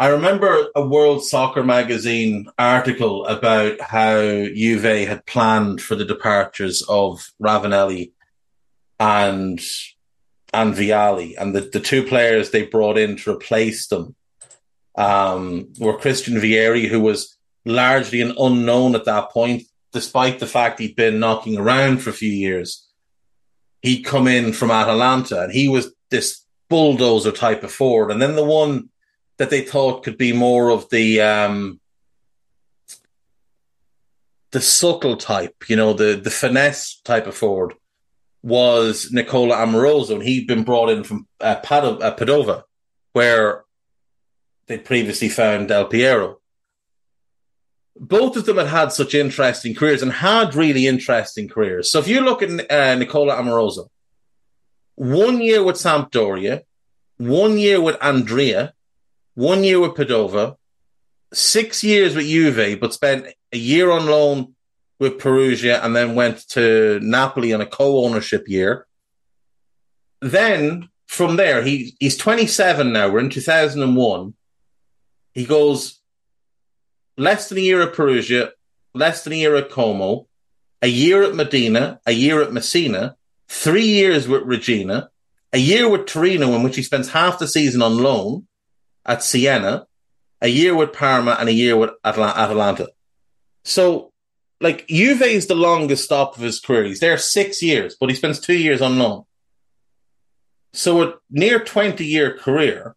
[0.00, 6.82] I remember a World Soccer magazine article about how Juve had planned for the departures
[6.88, 8.12] of Ravanelli
[8.98, 9.60] and
[10.54, 14.16] and Vialli, and the, the two players they brought in to replace them
[14.96, 20.78] um, were Christian Vieri, who was largely an unknown at that point, despite the fact
[20.78, 22.88] he'd been knocking around for a few years,
[23.82, 28.10] he'd come in from Atalanta and he was this bulldozer type of forward.
[28.10, 28.90] And then the one
[29.38, 31.80] that they thought could be more of the um,
[34.50, 37.74] the subtle type, you know, the the finesse type of forward
[38.42, 42.62] was Nicola Amoruso, and he'd been brought in from uh, uh, Padova,
[43.12, 43.64] where
[44.66, 46.39] they previously found Del Piero
[48.00, 51.92] both of them had had such interesting careers and had really interesting careers.
[51.92, 53.90] So if you look at uh, Nicola Amoruso,
[54.94, 56.62] one year with Sampdoria,
[57.18, 58.72] one year with Andria,
[59.34, 60.56] one year with Padova,
[61.34, 64.54] six years with Juve, but spent a year on loan
[64.98, 68.86] with Perugia and then went to Napoli on a co-ownership year.
[70.22, 73.10] Then from there, he, he's 27 now.
[73.10, 74.34] We're in 2001.
[75.34, 75.99] He goes
[77.16, 78.50] less than a year at Perugia,
[78.94, 80.26] less than a year at Como,
[80.82, 83.16] a year at Modena, a year at Messina,
[83.48, 85.08] three years with Reggina,
[85.52, 88.46] a year with Torino, in which he spends half the season on loan
[89.04, 89.86] at Siena,
[90.40, 92.88] a year with Parma, and a year with Atalanta.
[93.64, 94.12] So,
[94.60, 96.84] like, Juve is the longest stop of his career.
[96.84, 99.24] He's there six years, but he spends two years on loan.
[100.72, 102.94] So, a near 20 year career,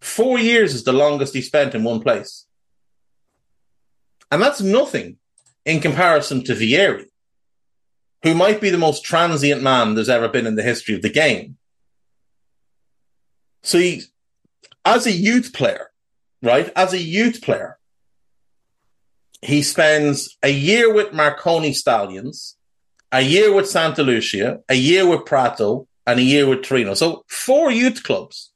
[0.00, 2.45] four years is the longest he spent in one place.
[4.30, 5.18] And that's nothing
[5.64, 7.06] in comparison to Vieri,
[8.22, 11.10] who might be the most transient man there's ever been in the history of the
[11.10, 11.56] game.
[13.62, 14.02] So he,
[14.84, 15.90] as a youth player,
[16.42, 17.78] right, as a youth player,
[19.42, 22.56] he spends a year with Marconi Stallions,
[23.12, 26.94] a year with Santa Lucia, a year with Prato, and a year with Torino.
[26.94, 28.52] So four youth clubs.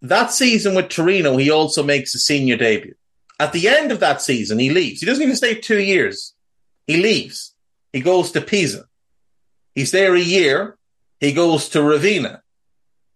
[0.00, 2.94] That season with Torino, he also makes a senior debut.
[3.38, 5.00] At the end of that season, he leaves.
[5.00, 6.34] He doesn't even stay two years.
[6.86, 7.54] He leaves.
[7.92, 8.86] He goes to Pisa.
[9.74, 10.76] He's there a year.
[11.20, 12.42] He goes to Ravenna.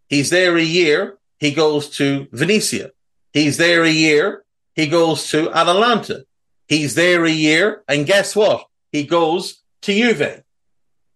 [0.08, 1.18] He's there a year.
[1.38, 2.90] He goes to Venezia.
[3.32, 4.44] He's there a year.
[4.74, 6.24] he goes to Atalanta.
[6.68, 8.66] He's there a year, and guess what?
[8.92, 10.42] He goes to Juve.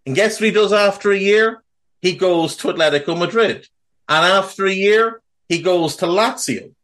[0.05, 1.63] And guess what he does after a year?
[2.03, 3.67] He goes to Atletico Madrid.
[4.09, 6.75] And after a year, he goes to Lazio.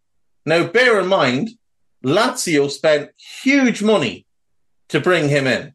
[0.46, 1.50] Now, bear in mind,
[2.02, 4.26] Lazio spent huge money
[4.88, 5.74] to bring him in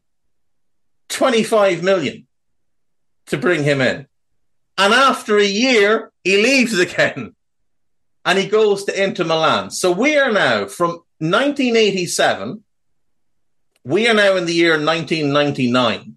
[1.08, 2.26] 25 million
[3.26, 4.06] to bring him in.
[4.76, 7.34] And after a year, he leaves again
[8.24, 9.70] and he goes to Inter Milan.
[9.70, 12.62] So we are now from 1987,
[13.84, 16.16] we are now in the year 1999.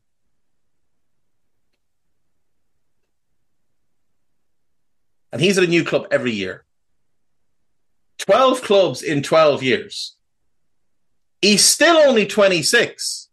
[5.31, 6.65] And he's at a new club every year.
[8.21, 10.15] 12 clubs in 12 years.
[11.41, 13.29] He's still only 26.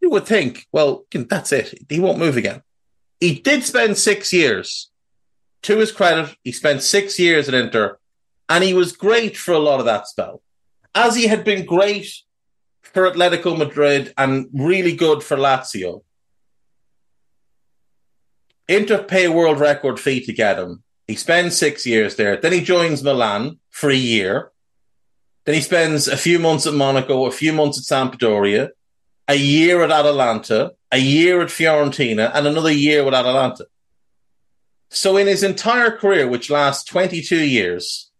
[0.00, 1.74] You would think, well, that's it.
[1.88, 2.62] He won't move again.
[3.18, 4.90] He did spend six years.
[5.64, 7.98] To his credit, he spent six years at Inter,
[8.48, 10.40] and he was great for a lot of that spell.
[10.94, 12.10] As he had been great
[12.82, 16.02] for Atletico Madrid and really good for Lazio.
[18.68, 20.82] Inter pay world record fee to get him.
[21.10, 22.36] He spends six years there.
[22.36, 24.52] Then he joins Milan for a year.
[25.44, 28.68] Then he spends a few months at Monaco, a few months at Sampdoria,
[29.26, 33.66] a year at Atalanta, a year at Fiorentina, and another year with Atalanta.
[34.88, 38.12] So in his entire career, which lasts 22 years,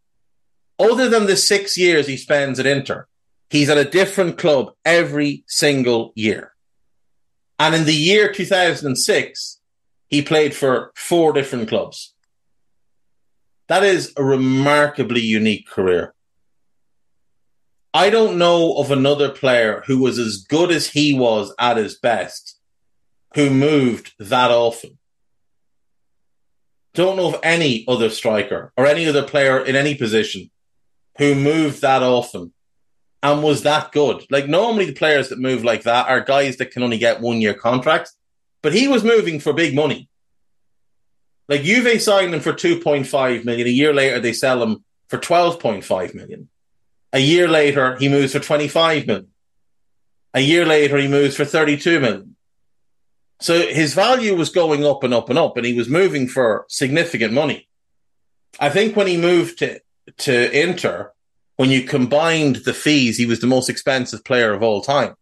[0.80, 3.06] other than the six years he spends at Inter,
[3.50, 6.54] he's at a different club every single year.
[7.56, 9.60] And in the year 2006,
[10.08, 12.14] he played for four different clubs.
[13.70, 16.12] That is a remarkably unique career.
[17.94, 21.96] I don't know of another player who was as good as he was at his
[21.96, 22.58] best
[23.36, 24.98] who moved that often.
[26.94, 30.50] Don't know of any other striker or any other player in any position
[31.18, 32.52] who moved that often
[33.22, 34.26] and was that good.
[34.30, 37.40] Like normally the players that move like that are guys that can only get one
[37.40, 38.16] year contracts,
[38.64, 40.08] but he was moving for big money.
[41.50, 43.66] Like Juve signed him for 2.5 million.
[43.66, 46.48] A year later, they sell him for 12.5 million.
[47.12, 49.26] A year later, he moves for 25 million.
[50.32, 52.36] A year later, he moves for 32 million.
[53.40, 56.66] So his value was going up and up and up, and he was moving for
[56.68, 57.66] significant money.
[58.60, 59.80] I think when he moved to,
[60.18, 61.12] to Inter,
[61.56, 65.16] when you combined the fees, he was the most expensive player of all time.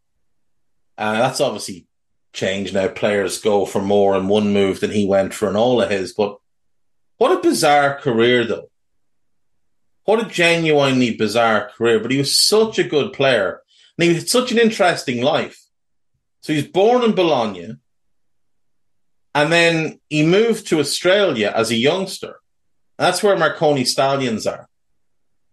[0.99, 1.88] Uh, that's obviously
[2.33, 2.89] change now.
[2.89, 6.13] Players go for more in one move than he went for in all of his.
[6.13, 6.37] But
[7.17, 8.71] what a bizarre career, though.
[10.05, 12.01] What a genuinely bizarre career.
[12.01, 13.61] But he was such a good player.
[13.99, 15.61] And he had such an interesting life.
[16.41, 17.77] So he's born in Bologna.
[19.35, 22.41] And then he moved to Australia as a youngster.
[22.97, 24.69] That's where Marconi Stallions are.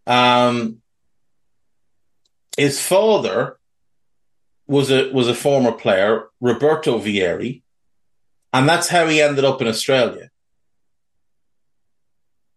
[0.08, 0.82] Um,
[2.58, 3.60] his father
[4.68, 7.62] was a was a former player, Roberto Vieri,
[8.54, 10.30] and that's how he ended up in Australia.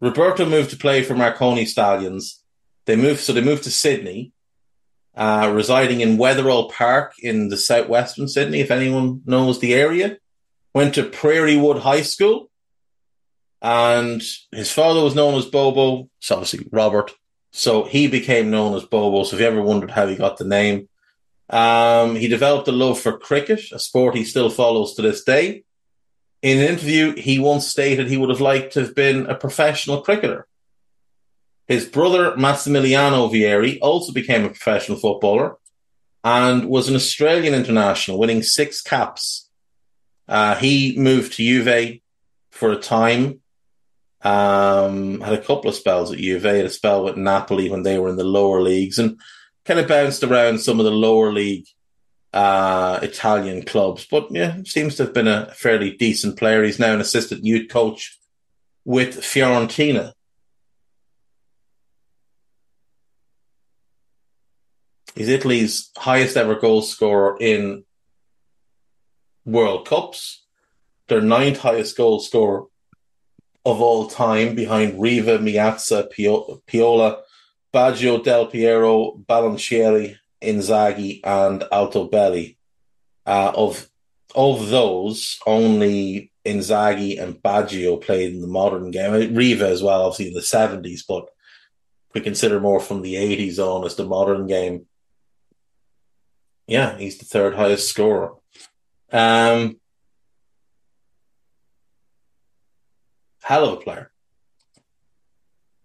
[0.00, 2.42] Roberto moved to play for Marconi Stallions.
[2.86, 4.32] They moved, so they moved to Sydney,
[5.16, 8.60] uh, residing in Wetherill Park in the southwestern Sydney.
[8.60, 10.18] If anyone knows the area,
[10.72, 12.48] went to Prairie Wood High School,
[13.60, 14.22] and
[14.52, 16.08] his father was known as Bobo.
[16.18, 17.10] It's obviously Robert,
[17.50, 19.24] so he became known as Bobo.
[19.24, 20.88] So if you ever wondered how he got the name,
[21.50, 25.64] um, he developed a love for cricket, a sport he still follows to this day.
[26.42, 30.02] In an interview, he once stated he would have liked to have been a professional
[30.02, 30.46] cricketer.
[31.66, 35.56] His brother, Massimiliano Vieri, also became a professional footballer
[36.24, 39.50] and was an Australian international, winning six caps.
[40.26, 42.00] Uh, he moved to Juve
[42.50, 43.40] for a time,
[44.22, 47.98] um, had a couple of spells at Juve, had a spell with Napoli when they
[47.98, 49.20] were in the lower leagues, and
[49.68, 51.66] kind of bounced around some of the lower league
[52.32, 56.64] uh, Italian clubs, but yeah, seems to have been a fairly decent player.
[56.64, 58.18] He's now an assistant youth coach
[58.86, 60.12] with Fiorentina.
[65.14, 67.84] He's Italy's highest ever goal scorer in
[69.44, 70.46] World Cups.
[71.08, 72.64] Their ninth highest goal scorer
[73.66, 76.10] of all time behind Riva, Meazza,
[76.66, 77.22] Piola,
[77.72, 82.56] Baggio, Del Piero, Baloncieri, Inzaghi, and Altobelli.
[83.26, 83.88] Uh, of
[84.34, 89.34] of those, only Inzaghi and Baggio played in the modern game.
[89.34, 91.28] Riva as well, obviously in the seventies, but
[92.14, 94.86] we consider more from the eighties on as the modern game.
[96.66, 98.34] Yeah, he's the third highest scorer.
[99.10, 99.78] Um,
[103.42, 104.10] hell of a player.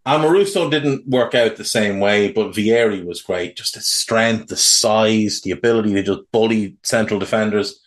[0.06, 3.56] Amoruso didn't work out the same way, but Vieri was great.
[3.56, 7.80] Just the strength, the size, the ability to just bully central defenders.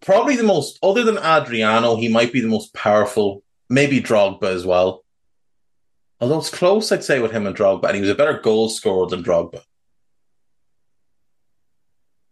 [0.00, 3.42] Probably the most, other than Adriano, he might be the most powerful.
[3.68, 5.04] Maybe Drogba as well.
[6.20, 8.68] Although it's close, I'd say, with him and Drogba, and he was a better goal
[8.68, 9.62] scorer than Drogba.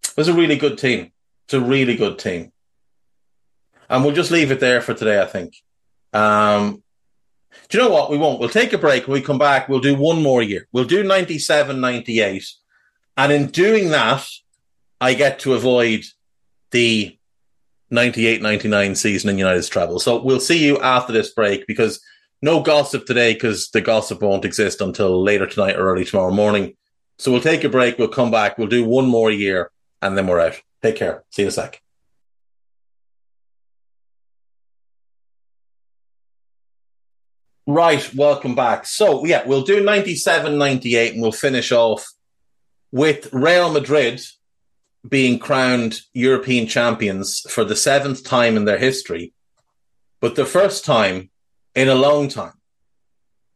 [0.02, 1.12] It was a really good team.
[1.44, 2.52] It's a really good team.
[3.88, 5.54] And we'll just leave it there for today, I think.
[6.12, 6.82] Um,
[7.68, 8.10] do you know what?
[8.10, 8.38] We won't.
[8.38, 9.06] We'll take a break.
[9.06, 10.68] When we come back, we'll do one more year.
[10.72, 12.48] We'll do 97, 98.
[13.16, 14.26] And in doing that,
[15.00, 16.04] I get to avoid
[16.70, 17.18] the
[17.90, 19.98] 98, 99 season in United's travel.
[19.98, 22.00] So we'll see you after this break because
[22.42, 26.74] no gossip today because the gossip won't exist until later tonight or early tomorrow morning.
[27.18, 27.98] So we'll take a break.
[27.98, 28.58] We'll come back.
[28.58, 29.70] We'll do one more year
[30.02, 30.60] and then we're out.
[30.82, 31.24] Take care.
[31.30, 31.85] See you in a sec.
[37.66, 38.86] Right, welcome back.
[38.86, 42.06] So, yeah, we'll do 97 98 and we'll finish off
[42.92, 44.20] with Real Madrid
[45.08, 49.32] being crowned European champions for the seventh time in their history,
[50.20, 51.30] but the first time
[51.74, 52.52] in a long time.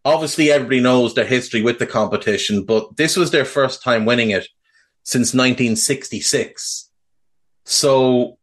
[0.05, 4.31] Obviously, everybody knows their history with the competition, but this was their first time winning
[4.31, 4.49] it
[5.05, 6.91] since 1966.
[7.65, 8.39] So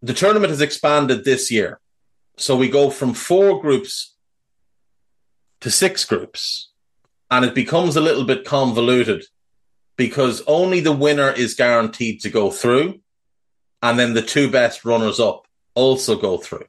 [0.00, 1.80] the tournament has expanded this year.
[2.38, 4.14] So we go from four groups
[5.60, 6.70] to six groups,
[7.30, 9.24] and it becomes a little bit convoluted
[9.96, 13.00] because only the winner is guaranteed to go through,
[13.82, 16.66] and then the two best runners up also go through.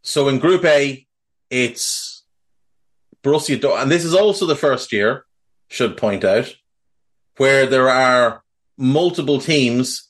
[0.00, 1.06] So in Group A,
[1.50, 2.24] it's
[3.22, 5.26] Borussia Dortmund, and this is also the first year,
[5.68, 6.56] should point out,
[7.36, 8.42] where there are
[8.78, 10.08] multiple teams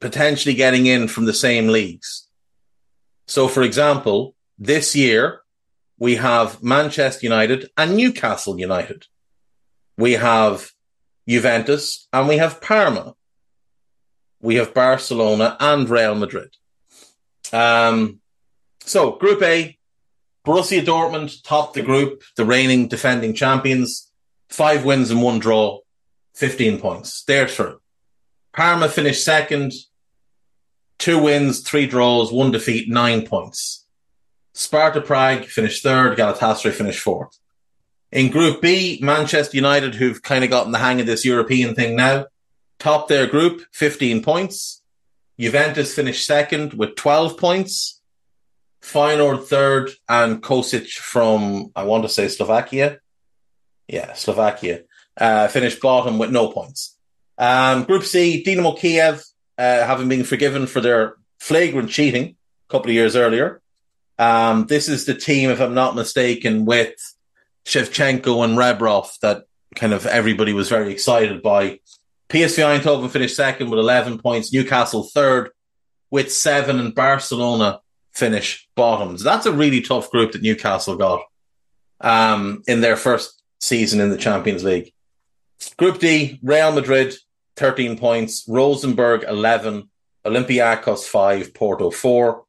[0.00, 2.25] potentially getting in from the same leagues.
[3.26, 5.40] So, for example, this year
[5.98, 9.06] we have Manchester United and Newcastle United.
[9.96, 10.70] We have
[11.28, 13.14] Juventus and we have Parma.
[14.40, 16.54] We have Barcelona and Real Madrid.
[17.52, 18.20] Um,
[18.80, 19.76] so, Group A,
[20.46, 24.12] Borussia Dortmund topped the group, the reigning defending champions,
[24.48, 25.80] five wins and one draw,
[26.34, 27.24] 15 points.
[27.24, 27.80] They're through.
[28.54, 29.72] Parma finished second,
[30.98, 33.86] two wins, three draws, one defeat, nine points.
[34.54, 37.38] Sparta Prague finished third, Galatasaray finished fourth.
[38.10, 41.96] In Group B, Manchester United, who've kind of gotten the hang of this European thing
[41.96, 42.26] now,
[42.78, 44.82] top their group, 15 points.
[45.38, 48.00] Juventus finished second with 12 points.
[48.82, 53.00] Feyenoord third, and Kosice from, I want to say Slovakia.
[53.88, 54.82] Yeah, Slovakia.
[55.16, 56.96] Uh, finished bottom with no points.
[57.36, 59.22] Um, group C, Dinamo Kiev,
[59.58, 62.36] uh, having been forgiven for their flagrant cheating
[62.68, 63.60] a couple of years earlier.
[64.18, 66.94] Um, this is the team, if I'm not mistaken, with
[67.66, 71.80] Shevchenko and Rebrov that kind of everybody was very excited by.
[72.28, 75.50] PSV Eindhoven finished second with 11 points, Newcastle third
[76.10, 77.80] with seven, and Barcelona
[78.14, 79.16] finish bottom.
[79.18, 81.22] So that's a really tough group that Newcastle got
[82.00, 84.92] um, in their first season in the Champions League.
[85.76, 87.14] Group D, Real Madrid,
[87.56, 88.44] 13 points.
[88.48, 89.88] Rosenborg, 11.
[90.24, 91.54] Olympiacos, 5.
[91.54, 92.44] Porto, 4.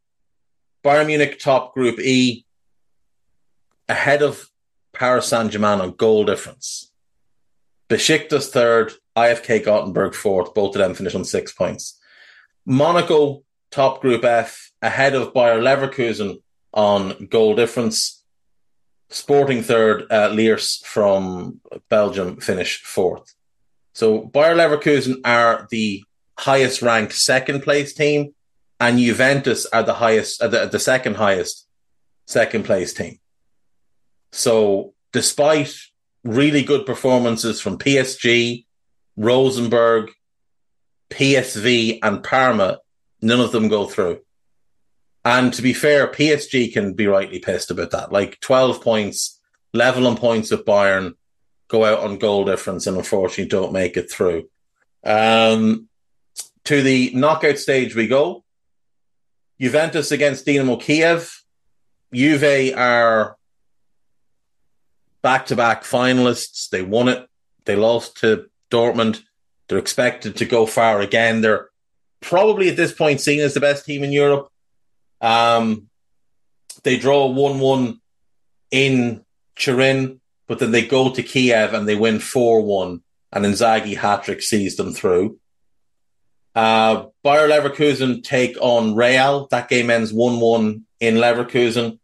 [0.84, 2.46] Bayern Munich, top Group E,
[3.90, 4.50] ahead of
[4.94, 6.92] Paris Saint Germain on goal difference.
[7.90, 8.94] Besiktas, third.
[9.18, 10.54] IFK Gothenburg, fourth.
[10.54, 12.00] Both of them finished on six points.
[12.66, 16.42] Monaco, top Group F, ahead of Bayer Leverkusen
[16.74, 18.24] on goal difference.
[19.10, 20.36] Sporting third, uh,
[20.84, 23.34] from Belgium finished fourth.
[23.98, 26.04] So Bayer Leverkusen are the
[26.38, 28.36] highest ranked second place team,
[28.80, 31.68] and Juventus are the highest, uh, the, the second highest
[32.28, 33.18] second place team.
[34.32, 35.76] So despite
[36.24, 38.68] really good performances from PSG,
[39.16, 40.12] Rosenborg,
[41.10, 42.78] PSV, and Parma,
[43.24, 44.20] none of them go through.
[45.26, 48.12] And to be fair, PSG can be rightly pissed about that.
[48.12, 49.42] Like 12 points,
[49.74, 51.14] level on points with Bayern,
[51.68, 54.50] go out on goal difference and unfortunately don't make it through.
[55.04, 55.88] Um,
[56.66, 58.44] to the knockout stage we go.
[59.60, 61.44] Juventus against Dinamo Kiev.
[62.14, 63.38] Juve are
[65.22, 66.70] back to back finalists.
[66.70, 67.28] They won it.
[67.66, 69.24] They lost to Dortmund.
[69.68, 71.42] They're expected to go far again.
[71.42, 71.70] They're
[72.22, 74.50] probably at this point seen as the best team in Europe.
[75.20, 75.90] Um,
[76.84, 78.00] they draw 1 1
[78.72, 79.26] in
[79.56, 83.02] Turin but then they go to Kiev and they win 4 1,
[83.34, 85.40] and Inzaghi hat trick sees them through.
[86.56, 89.48] Uh, Bayer Leverkusen take on Real.
[89.52, 92.00] That game ends 1 1 in Leverkusen.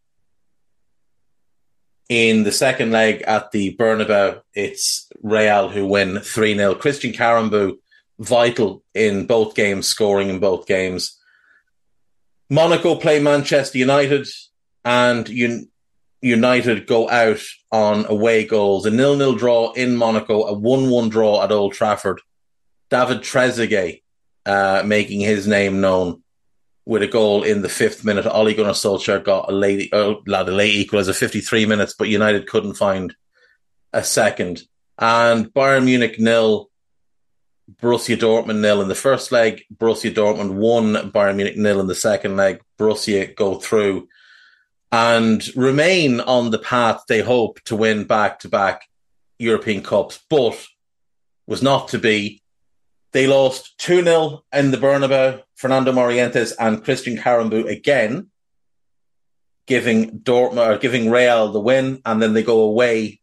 [2.10, 6.76] In the second leg at the Bernabeu, it's Real who win 3 0.
[6.76, 7.78] Christian Karembeu,
[8.20, 11.18] vital in both games, scoring in both games.
[12.50, 14.28] Monaco play Manchester United,
[14.86, 15.70] and Un-
[16.24, 18.86] United go out on away goals.
[18.86, 22.22] A nil-nil draw in Monaco, a one-one draw at Old Trafford.
[22.90, 24.02] David Trezeguet
[24.46, 26.24] uh, making his name known
[26.86, 28.26] with a goal in the fifth minute.
[28.26, 32.76] Ole Gunnar Solskjaer got a late, uh, a late equaliser, 53 minutes, but United couldn't
[32.76, 33.14] find
[33.92, 34.62] a second.
[34.98, 36.70] And Bayern Munich nil,
[37.82, 39.64] Borussia Dortmund nil in the first leg.
[39.76, 42.62] Borussia Dortmund won, Bayern Munich nil in the second leg.
[42.80, 44.08] Borussia go through
[44.94, 48.84] and remain on the path they hope to win back to back
[49.40, 50.68] European Cups, but
[51.48, 52.44] was not to be.
[53.12, 55.42] They lost 2 0 in the Bernabeu.
[55.56, 58.30] Fernando Morientes and Christian Karembeu again,
[59.66, 63.20] giving Dortmund or giving Real the win, and then they go away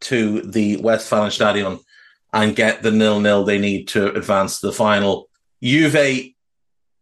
[0.00, 1.84] to the Westfalenstadion
[2.32, 5.28] and get the nil nil they need to advance to the final.
[5.62, 6.32] Juve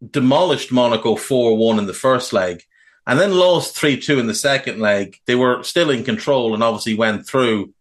[0.06, 2.62] demolished Monaco 4 1 in the first leg
[3.06, 5.18] and then lost 3 2 in the second leg.
[5.26, 7.74] They were still in control and obviously went through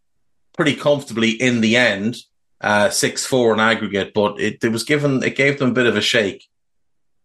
[0.55, 2.17] pretty comfortably in the end,
[2.61, 5.87] uh, 6 4 in aggregate, but it, it was given, it gave them a bit
[5.87, 6.47] of a shake.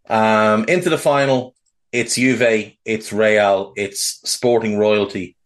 [0.08, 1.54] Um, into the final,
[1.92, 5.36] it's Juve, it's Real, it's sporting royalty.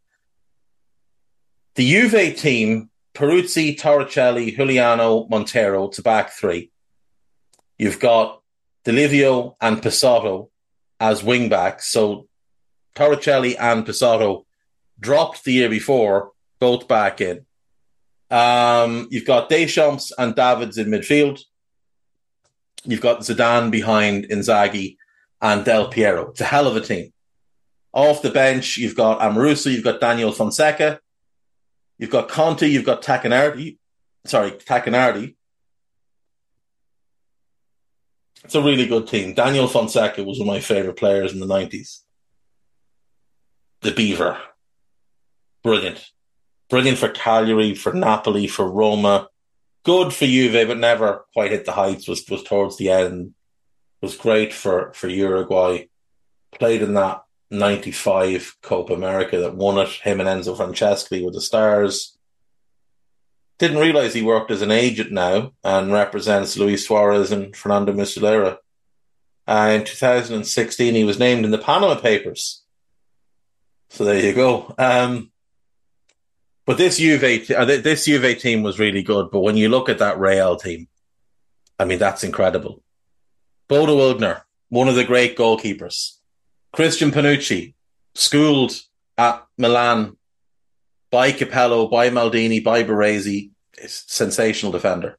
[1.74, 6.70] The Juve team, Peruzzi, Torricelli, Iuliano, Montero, to back three.
[7.78, 8.40] You've got
[8.84, 10.50] D'Alessio and Pessotto
[11.00, 11.88] as wing backs.
[11.88, 12.28] So
[12.94, 14.44] Torricelli and Pessotto
[14.98, 17.44] dropped the year before, both back in.
[18.31, 21.40] Um, you've got Deschamps and Davids in midfield.
[22.85, 24.97] You've got Zidane behind Inzaghi
[25.40, 26.31] and Del Piero.
[26.31, 27.12] It's a hell of a team.
[27.93, 30.98] Off the bench, you've got Amoruso, you've got Daniel Fonseca,
[31.98, 33.77] you've got Conte, you've got Tacchinardi.
[34.24, 35.35] Sorry, Tacchinardi.
[38.44, 39.35] It's a really good team.
[39.35, 42.01] Daniel Fonseca was one of my favorite players in the 90s.
[43.82, 44.38] The Beaver.
[45.62, 46.04] Brilliant.
[46.70, 49.28] Brilliant for Cagliari, for Napoli, for Roma
[49.84, 52.09] good for Juve, but never quite hit the heights.
[52.09, 53.34] Was was towards the end.
[54.00, 55.86] Was great for for Uruguay.
[56.52, 59.88] Played in that '95 Copa America that won it.
[59.88, 62.16] Him and Enzo Francescoli with the Stars.
[63.59, 68.56] Didn't realize he worked as an agent now and represents Luis Suarez and Fernando Muslera.
[69.46, 72.61] Uh, in 2016, he was named in the Panama Papers.
[73.93, 74.74] So there you go.
[74.78, 75.31] Um,
[76.64, 79.31] but this Juve, uh, this Juve team was really good.
[79.31, 80.89] But when you look at that Real team,
[81.78, 82.82] I mean, that's incredible.
[83.69, 86.16] Bodo Illgner, one of the great goalkeepers.
[86.73, 87.74] Christian Panucci,
[88.14, 88.81] schooled
[89.19, 90.16] at Milan
[91.10, 93.51] by Capello, by Maldini, by Baresi,
[93.86, 95.19] sensational defender.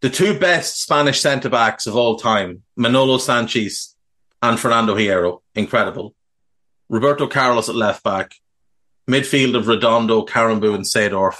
[0.00, 3.94] The two best Spanish centre backs of all time, Manolo Sanchez
[4.42, 6.16] and Fernando Hierro, incredible.
[6.92, 8.34] Roberto Carlos at left back,
[9.08, 11.36] midfield of Redondo, Karembeu, and Seedorf,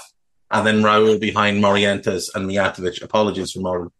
[0.49, 3.03] and then Raul behind Morientes and Mijatovic.
[3.03, 3.91] Apologies for Morin.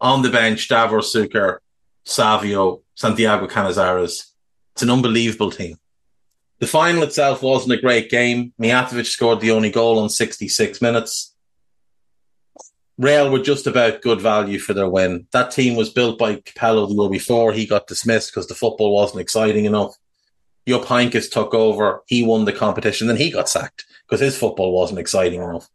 [0.00, 1.58] On the bench, Davor Suker,
[2.04, 4.30] Savio, Santiago Canizares.
[4.74, 5.76] It's an unbelievable team.
[6.60, 8.52] The final itself wasn't a great game.
[8.62, 11.34] Mijatovic scored the only goal on 66 minutes.
[12.96, 15.26] Real were just about good value for their win.
[15.32, 17.52] That team was built by Capello the year before.
[17.52, 19.96] He got dismissed because the football wasn't exciting enough.
[20.68, 22.02] Jupp Heynckes took over.
[22.06, 23.06] He won the competition.
[23.06, 25.68] Then he got sacked because his football wasn't exciting enough.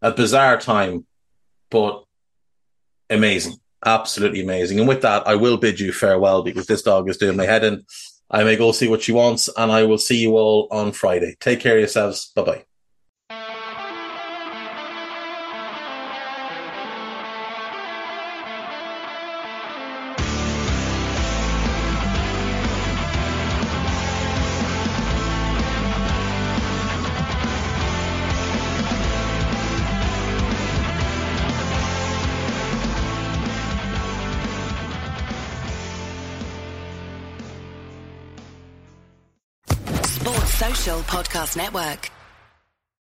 [0.00, 1.06] A bizarre time,
[1.70, 2.04] but
[3.10, 3.56] amazing.
[3.84, 4.78] Absolutely amazing.
[4.78, 7.64] And with that, I will bid you farewell because this dog is doing my head
[7.64, 7.84] in.
[8.30, 11.36] I may go see what she wants, and I will see you all on Friday.
[11.40, 12.30] Take care of yourselves.
[12.34, 12.67] Bye bye.
[41.28, 42.17] Podcast Network.